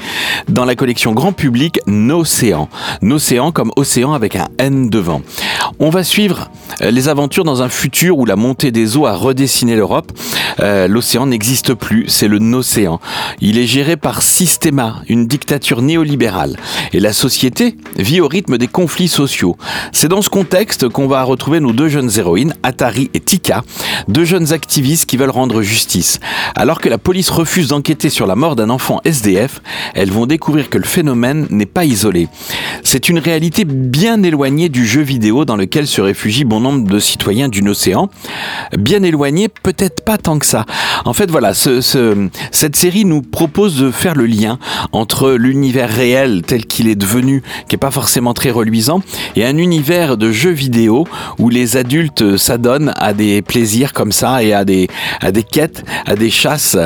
dans 0.49 0.65
la 0.65 0.75
collection 0.75 1.13
grand 1.13 1.33
public 1.33 1.79
Nocéan. 1.87 2.69
Nocéan 3.01 3.51
comme 3.51 3.71
océan 3.75 4.13
avec 4.13 4.35
un 4.35 4.47
N 4.57 4.89
devant. 4.89 5.21
On 5.79 5.89
va 5.89 6.03
suivre 6.03 6.49
euh, 6.81 6.91
les 6.91 7.09
aventures 7.09 7.43
dans 7.43 7.61
un 7.61 7.69
futur 7.69 8.17
où 8.17 8.25
la 8.25 8.35
montée 8.35 8.71
des 8.71 8.97
eaux 8.97 9.05
a 9.05 9.15
redessiné 9.15 9.75
l'Europe. 9.75 10.11
Euh, 10.59 10.87
L'océan 10.87 11.27
n'existe 11.27 11.73
plus, 11.73 12.05
c'est 12.07 12.27
le 12.27 12.39
Nocéan. 12.39 12.99
Il 13.47 13.59
est 13.59 13.67
géré 13.67 13.95
par 13.95 14.23
Systema, 14.23 15.03
une 15.07 15.27
dictature 15.27 15.83
néolibérale. 15.83 16.57
Et 16.93 16.99
la 16.99 17.13
société 17.13 17.77
vit 17.95 18.19
au 18.19 18.27
rythme 18.27 18.57
des 18.57 18.67
conflits 18.67 19.07
sociaux. 19.07 19.55
C'est 19.91 20.07
dans 20.07 20.23
ce 20.23 20.29
contexte 20.29 20.89
qu'on 20.89 21.05
va 21.07 21.21
retrouver 21.21 21.59
nos 21.59 21.71
deux 21.71 21.87
jeunes 21.87 22.09
héroïnes, 22.17 22.55
Atari 22.63 23.11
et 23.13 23.19
Tika, 23.19 23.61
deux 24.07 24.25
jeunes 24.25 24.51
activistes 24.51 25.05
qui 25.05 25.15
veulent 25.17 25.29
rendre 25.29 25.61
justice. 25.61 26.19
Alors 26.55 26.81
que 26.81 26.89
la 26.89 26.97
police 26.97 27.29
refuse 27.29 27.67
d'enquêter 27.67 28.09
sur 28.09 28.25
la 28.25 28.35
mort 28.35 28.55
d'un 28.55 28.71
enfant 28.71 28.99
SDF, 29.05 29.61
elles 29.93 30.09
vont 30.09 30.25
découvrir 30.25 30.71
que 30.71 30.79
le 30.79 30.83
phénomène 30.83 31.45
n'est 31.51 31.67
pas 31.67 31.85
isolé. 31.85 32.27
C'est 32.81 33.09
une 33.09 33.19
réalité 33.19 33.63
bien 33.63 34.23
éloignée 34.23 34.69
du 34.69 34.87
jeu 34.87 35.01
vidéo 35.01 35.45
dans 35.45 35.55
lequel 35.55 35.85
se 35.85 36.01
réfugient 36.01 36.45
bon 36.45 36.61
nombre 36.61 36.87
de 36.89 36.97
citoyens 36.97 37.47
d'une 37.47 37.69
océan. 37.69 38.09
Bien 38.75 39.03
éloignée, 39.03 39.49
peut-être 39.49 40.03
pas 40.03 40.17
tant 40.17 40.39
que 40.39 40.47
ça. 40.47 40.65
En 41.05 41.13
fait, 41.13 41.29
voilà, 41.29 41.53
ce, 41.53 41.79
ce- 41.81 42.27
cette 42.49 42.75
série 42.75 43.05
nous 43.05 43.21
propose 43.36 43.75
de 43.75 43.91
faire 43.91 44.15
le 44.15 44.27
lien 44.27 44.59
entre 44.93 45.33
l'univers 45.33 45.89
réel 45.89 46.41
tel 46.41 46.65
qu'il 46.65 46.88
est 46.88 46.95
devenu, 46.95 47.43
qui 47.67 47.75
est 47.75 47.77
pas 47.77 47.91
forcément 47.91 48.33
très 48.33 48.49
reluisant, 48.49 49.01
et 49.36 49.43
un 49.43 49.57
univers 49.57 50.15
de 50.15 50.31
jeux 50.31 50.51
vidéo 50.51 51.05
où 51.38 51.49
les 51.49 51.75
adultes 51.75 52.38
s'adonnent 52.38 52.93
à 52.95 53.11
des 53.11 53.41
plaisirs 53.41 53.91
comme 53.91 54.13
ça 54.13 54.41
et 54.41 54.53
à 54.53 54.63
des, 54.63 54.88
à 55.19 55.33
des 55.33 55.43
quêtes, 55.43 55.83
à 56.05 56.15
des 56.15 56.29
chasses 56.29 56.77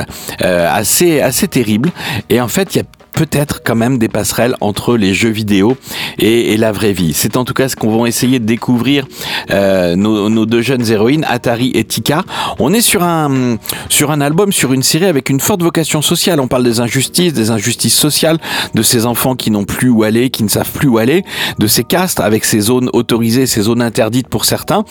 euh, 0.42 0.68
assez, 0.68 1.20
assez 1.20 1.46
terribles. 1.46 1.92
Et 2.30 2.40
en 2.40 2.48
fait, 2.48 2.74
il 2.74 2.78
y 2.78 2.80
a 2.80 2.84
peut-être 3.12 3.62
quand 3.64 3.74
même 3.74 3.98
des 3.98 4.08
passerelles 4.08 4.56
entre 4.60 4.96
les 4.96 5.14
jeux 5.14 5.30
vidéo 5.30 5.76
et, 6.18 6.56
la 6.56 6.72
vraie 6.72 6.92
vie. 6.92 7.12
C'est 7.14 7.36
en 7.36 7.44
tout 7.44 7.54
cas 7.54 7.68
ce 7.68 7.76
qu'on 7.76 7.96
va 7.96 8.08
essayer 8.08 8.38
de 8.38 8.44
découvrir 8.44 9.06
euh, 9.50 9.96
nos, 9.96 10.28
nos 10.28 10.46
deux 10.46 10.60
jeunes 10.60 10.86
héroïnes, 10.90 11.24
Atari 11.28 11.70
et 11.74 11.84
Tika. 11.84 12.24
On 12.58 12.72
est 12.72 12.80
sur 12.80 13.02
un, 13.02 13.56
sur 13.88 14.10
un 14.10 14.20
album, 14.20 14.52
sur 14.52 14.72
une 14.72 14.82
série 14.82 15.06
avec 15.06 15.30
une 15.30 15.40
forte 15.40 15.62
vocation 15.62 16.02
sociale. 16.02 16.40
On 16.40 16.48
parle 16.48 16.64
des 16.64 16.80
injustices, 16.80 17.32
des 17.32 17.50
injustices 17.50 17.96
sociales, 17.96 18.38
de 18.74 18.82
ces 18.82 19.06
enfants 19.06 19.36
qui 19.36 19.50
n'ont 19.50 19.64
plus 19.64 19.88
où 19.88 20.02
aller, 20.02 20.30
qui 20.30 20.42
ne 20.42 20.48
savent 20.48 20.70
plus 20.70 20.88
où 20.88 20.98
aller, 20.98 21.24
de 21.58 21.66
ces 21.66 21.84
castes 21.84 22.20
avec 22.20 22.44
ces 22.44 22.60
zones 22.60 22.90
autorisées, 22.92 23.46
ces 23.46 23.62
zones 23.62 23.82
interdites 23.82 24.28
pour 24.28 24.44
certains. 24.44 24.84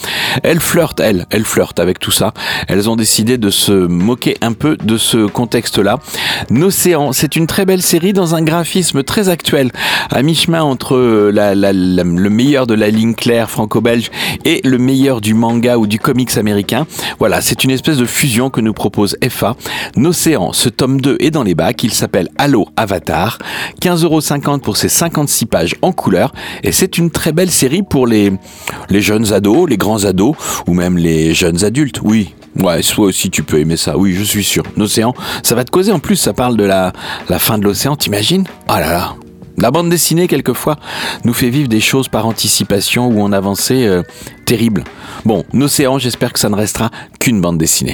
Elles 0.43 0.59
flirtent, 0.59 0.99
elles, 0.99 1.26
elles 1.30 1.45
flirtent 1.45 1.80
avec 1.80 1.99
tout 1.99 2.11
ça. 2.11 2.34
Elles 2.67 2.89
ont 2.89 2.95
décidé 2.95 3.38
de 3.38 3.49
se 3.49 3.72
moquer 3.72 4.38
un 4.41 4.53
peu 4.53 4.78
de 4.78 4.97
ce 4.97 5.28
contexte-là. 5.28 5.99
Nocéan, 6.49 7.11
c'est 7.11 7.36
une 7.36 7.47
très 7.47 7.65
belle 7.65 7.82
série 7.82 8.09
dans 8.14 8.36
un 8.36 8.41
graphisme 8.41 9.03
très 9.03 9.30
actuel, 9.30 9.72
à 10.10 10.22
mi-chemin 10.22 10.62
entre 10.62 10.95
euh, 10.95 11.32
le 11.34 12.30
meilleur 12.30 12.68
de 12.68 12.74
la 12.74 12.89
ligne 12.89 13.14
claire 13.14 13.49
franco-belge 13.49 14.10
et 14.45 14.62
le 14.64 14.78
meilleur 14.78 15.22
du 15.22 15.34
manga 15.34 15.78
ou 15.78 15.88
du 15.88 15.99
comics 15.99 16.38
américain. 16.38 16.86
Voilà, 17.20 17.41
c'est 17.41 17.64
une 17.64 17.72
espèce 17.72 17.97
de 17.97 18.05
fusion 18.05 18.49
que 18.49 18.62
nous 18.62 18.74
propose 18.74 19.18
FA. 19.30 19.55
Nocéan, 19.95 20.53
ce 20.53 20.70
tome 20.70 21.01
2 21.01 21.18
est 21.20 21.32
dans 21.32 21.43
les 21.43 21.55
bacs, 21.55 21.84
il 21.84 21.93
s'appelle 21.93 22.30
Halo 22.38 22.68
Avatar. 22.76 23.39
15,50€ 23.82 24.60
pour 24.62 24.78
ses 24.78 24.89
56 24.89 25.45
pages 25.45 25.76
en 25.82 25.91
couleur. 25.91 26.34
Et 26.64 26.72
c'est 26.72 26.97
une 26.97 27.12
très 27.12 27.32
belle 27.32 27.51
série 27.51 27.84
pour 27.84 28.07
les, 28.07 28.32
les 28.89 29.01
jeunes 29.01 29.34
ados, 29.34 29.70
les 29.70 29.78
grands 29.78 30.05
ados, 30.05 30.36
ou 30.68 30.74
même 30.74 30.97
les 30.97 31.34
jeunes 31.34 31.64
adultes, 31.64 32.01
oui. 32.03 32.34
Ouais, 32.56 32.82
toi 32.82 33.06
aussi 33.06 33.30
tu 33.30 33.43
peux 33.43 33.60
aimer 33.60 33.78
ça, 33.78 33.97
oui, 33.97 34.14
je 34.18 34.24
suis 34.24 34.43
sûr. 34.43 34.64
L'océan, 34.78 35.14
ça 35.43 35.56
va 35.56 35.64
te 35.64 35.72
causer 35.72 35.91
en 35.91 36.00
plus, 36.00 36.16
ça 36.16 36.34
parle 36.34 36.58
de 36.58 36.64
la, 36.64 36.91
la 37.30 37.39
fin 37.39 37.58
de 37.58 37.64
l'océan, 37.64 37.95
t'imagines? 37.95 38.45
Oh 38.68 38.74
là 38.74 38.91
là 38.91 39.16
La 39.58 39.72
bande 39.72 39.89
dessinée, 39.89 40.28
quelquefois, 40.28 40.78
nous 41.24 41.34
fait 41.34 41.50
vivre 41.50 41.70
des 41.70 41.80
choses 41.80 42.08
par 42.10 42.26
anticipation 42.26 43.08
ou 43.08 43.22
en 43.22 43.32
avancée 43.32 43.86
euh, 43.86 44.02
terrible. 44.45 44.84
Bon, 45.26 45.43
L'océan, 45.54 46.00
j'espère 46.00 46.34
que 46.34 46.39
ça 46.39 46.50
ne 46.50 46.56
restera 46.56 46.89
qu'une 47.20 47.39
bande 47.39 47.58
dessinée. 47.58 47.93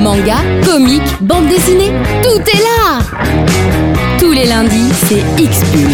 Manga, 0.00 0.38
comique, 0.64 1.02
bande 1.20 1.48
dessinée, 1.48 1.92
tout 2.22 2.40
est 2.40 2.62
là 2.62 2.98
Tous 4.18 4.32
les 4.32 4.46
lundis, 4.46 4.90
c'est 5.06 5.22
X-Bull. 5.42 5.90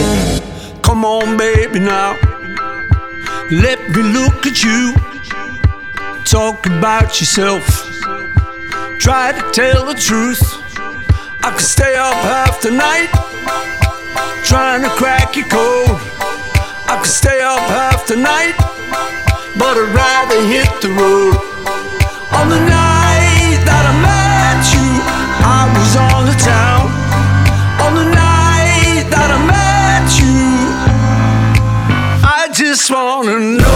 Come 0.82 1.04
on, 1.04 1.36
baby, 1.36 1.80
now. 1.80 2.14
Let 3.50 3.78
me 3.90 4.02
look 4.12 4.46
at 4.46 4.62
you. 4.62 4.94
Talk 6.26 6.66
about 6.66 7.20
yourself. 7.20 7.64
Try 8.98 9.30
to 9.30 9.50
tell 9.52 9.86
the 9.86 9.94
truth. 9.94 10.42
I 11.44 11.52
could 11.52 11.60
stay 11.60 11.94
up 11.94 12.14
half 12.14 12.60
the 12.60 12.72
night. 12.72 13.10
Trying 14.42 14.82
to 14.82 14.90
crack 14.98 15.36
your 15.36 15.46
code. 15.46 15.86
I 16.90 16.98
could 17.00 17.12
stay 17.12 17.40
up 17.40 17.60
half 17.70 18.08
the 18.08 18.16
night. 18.16 18.56
But 19.56 19.78
I'd 19.78 19.94
rather 19.94 20.42
hit 20.50 20.68
the 20.82 20.90
road. 20.98 21.38
On 22.34 22.48
the 22.50 22.58
night 22.58 23.62
that 23.62 23.84
I 23.86 23.94
met 24.02 24.66
you, 24.74 24.88
I 25.46 25.62
was 25.78 25.94
on 26.10 26.26
the 26.26 26.36
town. 26.42 26.90
On 27.86 27.94
the 27.94 28.08
night 28.10 29.06
that 29.14 29.30
I 29.30 29.40
met 29.46 30.10
you, 30.18 30.42
I 32.26 32.48
just 32.52 32.90
wanna 32.90 33.38
know 33.62 33.75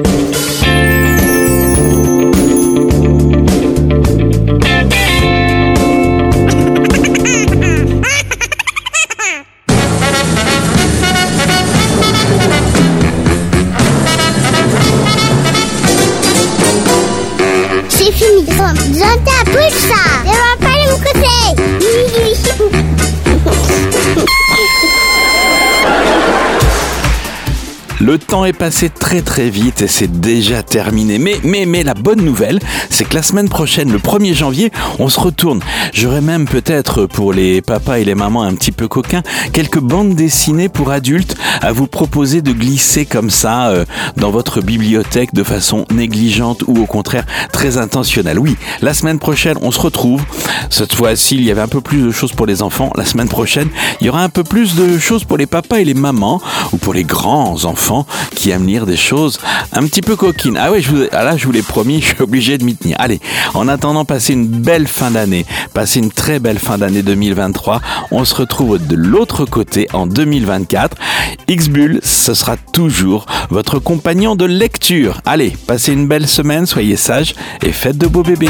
Est 28.45 28.53
passé 28.53 28.89
très 28.89 29.21
très 29.21 29.49
vite 29.49 29.81
et 29.81 29.87
c'est 29.87 30.19
déjà 30.19 30.63
terminé. 30.63 31.19
Mais, 31.19 31.37
mais, 31.43 31.65
mais 31.65 31.83
la 31.83 31.93
bonne 31.93 32.21
nouvelle, 32.21 32.59
c'est 32.89 33.05
que 33.05 33.15
la 33.15 33.23
semaine 33.23 33.49
prochaine, 33.49 33.91
le 33.91 33.99
1er 33.99 34.33
janvier, 34.33 34.71
on 34.99 35.09
se 35.09 35.19
retourne. 35.19 35.61
J'aurais 35.93 36.21
même 36.21 36.45
peut-être 36.45 37.05
pour 37.05 37.33
les 37.33 37.61
papas 37.61 37.99
et 37.99 38.05
les 38.05 38.15
mamans 38.15 38.43
un 38.43 38.53
petit 38.55 38.71
peu 38.71 38.87
coquins, 38.87 39.23
quelques 39.53 39.79
bandes 39.79 40.15
dessinées 40.15 40.69
pour 40.69 40.91
adultes 40.91 41.35
à 41.61 41.71
vous 41.71 41.87
proposer 41.87 42.41
de 42.41 42.51
glisser 42.51 43.05
comme 43.05 43.29
ça 43.29 43.69
euh, 43.69 43.85
dans 44.17 44.31
votre 44.31 44.61
bibliothèque 44.61 45.33
de 45.33 45.43
façon 45.43 45.85
négligente 45.91 46.63
ou 46.67 46.81
au 46.81 46.85
contraire 46.85 47.25
très 47.51 47.77
intentionnelle. 47.77 48.39
Oui, 48.39 48.57
la 48.81 48.93
semaine 48.93 49.19
prochaine, 49.19 49.57
on 49.61 49.71
se 49.71 49.79
retrouve. 49.79 50.23
Cette 50.69 50.93
fois-ci, 50.93 51.35
il 51.35 51.43
y 51.43 51.51
avait 51.51 51.61
un 51.61 51.67
peu 51.67 51.81
plus 51.81 52.01
de 52.01 52.11
choses 52.11 52.31
pour 52.31 52.45
les 52.45 52.61
enfants. 52.61 52.91
La 52.95 53.05
semaine 53.05 53.29
prochaine, 53.29 53.69
il 53.99 54.07
y 54.07 54.09
aura 54.09 54.23
un 54.23 54.29
peu 54.29 54.43
plus 54.43 54.75
de 54.75 54.97
choses 54.97 55.23
pour 55.23 55.37
les 55.37 55.45
papas 55.45 55.77
et 55.77 55.85
les 55.85 55.93
mamans 55.93 56.41
ou 56.71 56.77
pour 56.77 56.93
les 56.93 57.03
grands 57.03 57.65
enfants 57.65 58.05
qui 58.35 58.49
aiment 58.51 58.67
lire 58.67 58.85
des 58.85 58.97
choses 58.97 59.39
un 59.73 59.85
petit 59.85 60.01
peu 60.01 60.15
coquines. 60.15 60.57
Ah 60.57 60.71
oui, 60.71 60.81
je 60.81 60.91
vous, 60.91 61.03
ah 61.11 61.23
là, 61.23 61.37
je 61.37 61.45
vous 61.45 61.51
l'ai 61.51 61.61
promis, 61.61 62.01
je 62.01 62.07
suis 62.07 62.21
obligé 62.21 62.57
de 62.57 62.63
m'y 62.63 62.75
tenir. 62.75 62.95
Allez, 62.99 63.19
en 63.53 63.67
attendant, 63.67 64.05
passez 64.05 64.33
une 64.33 64.47
belle 64.47 64.87
fin 64.87 65.11
d'année. 65.11 65.45
Passez 65.73 65.99
une 65.99 66.11
très 66.11 66.39
belle 66.39 66.59
fin 66.59 66.77
d'année 66.77 67.03
2023. 67.03 67.81
On 68.11 68.25
se 68.25 68.35
retrouve 68.35 68.85
de 68.85 68.95
l'autre 68.95 69.45
côté 69.45 69.87
en 69.93 70.07
2024. 70.07 70.97
Xbull, 71.49 71.99
ce 72.03 72.33
sera 72.33 72.57
toujours 72.57 73.25
votre 73.49 73.79
compagnon 73.79 74.35
de 74.35 74.45
lecture. 74.45 75.21
Allez, 75.25 75.55
passez 75.67 75.93
une 75.93 76.07
belle 76.07 76.27
semaine, 76.27 76.65
soyez 76.65 76.95
sages 76.95 77.35
et 77.61 77.71
faites 77.71 77.97
de 77.97 78.07
beaux 78.07 78.23
bébés. 78.23 78.49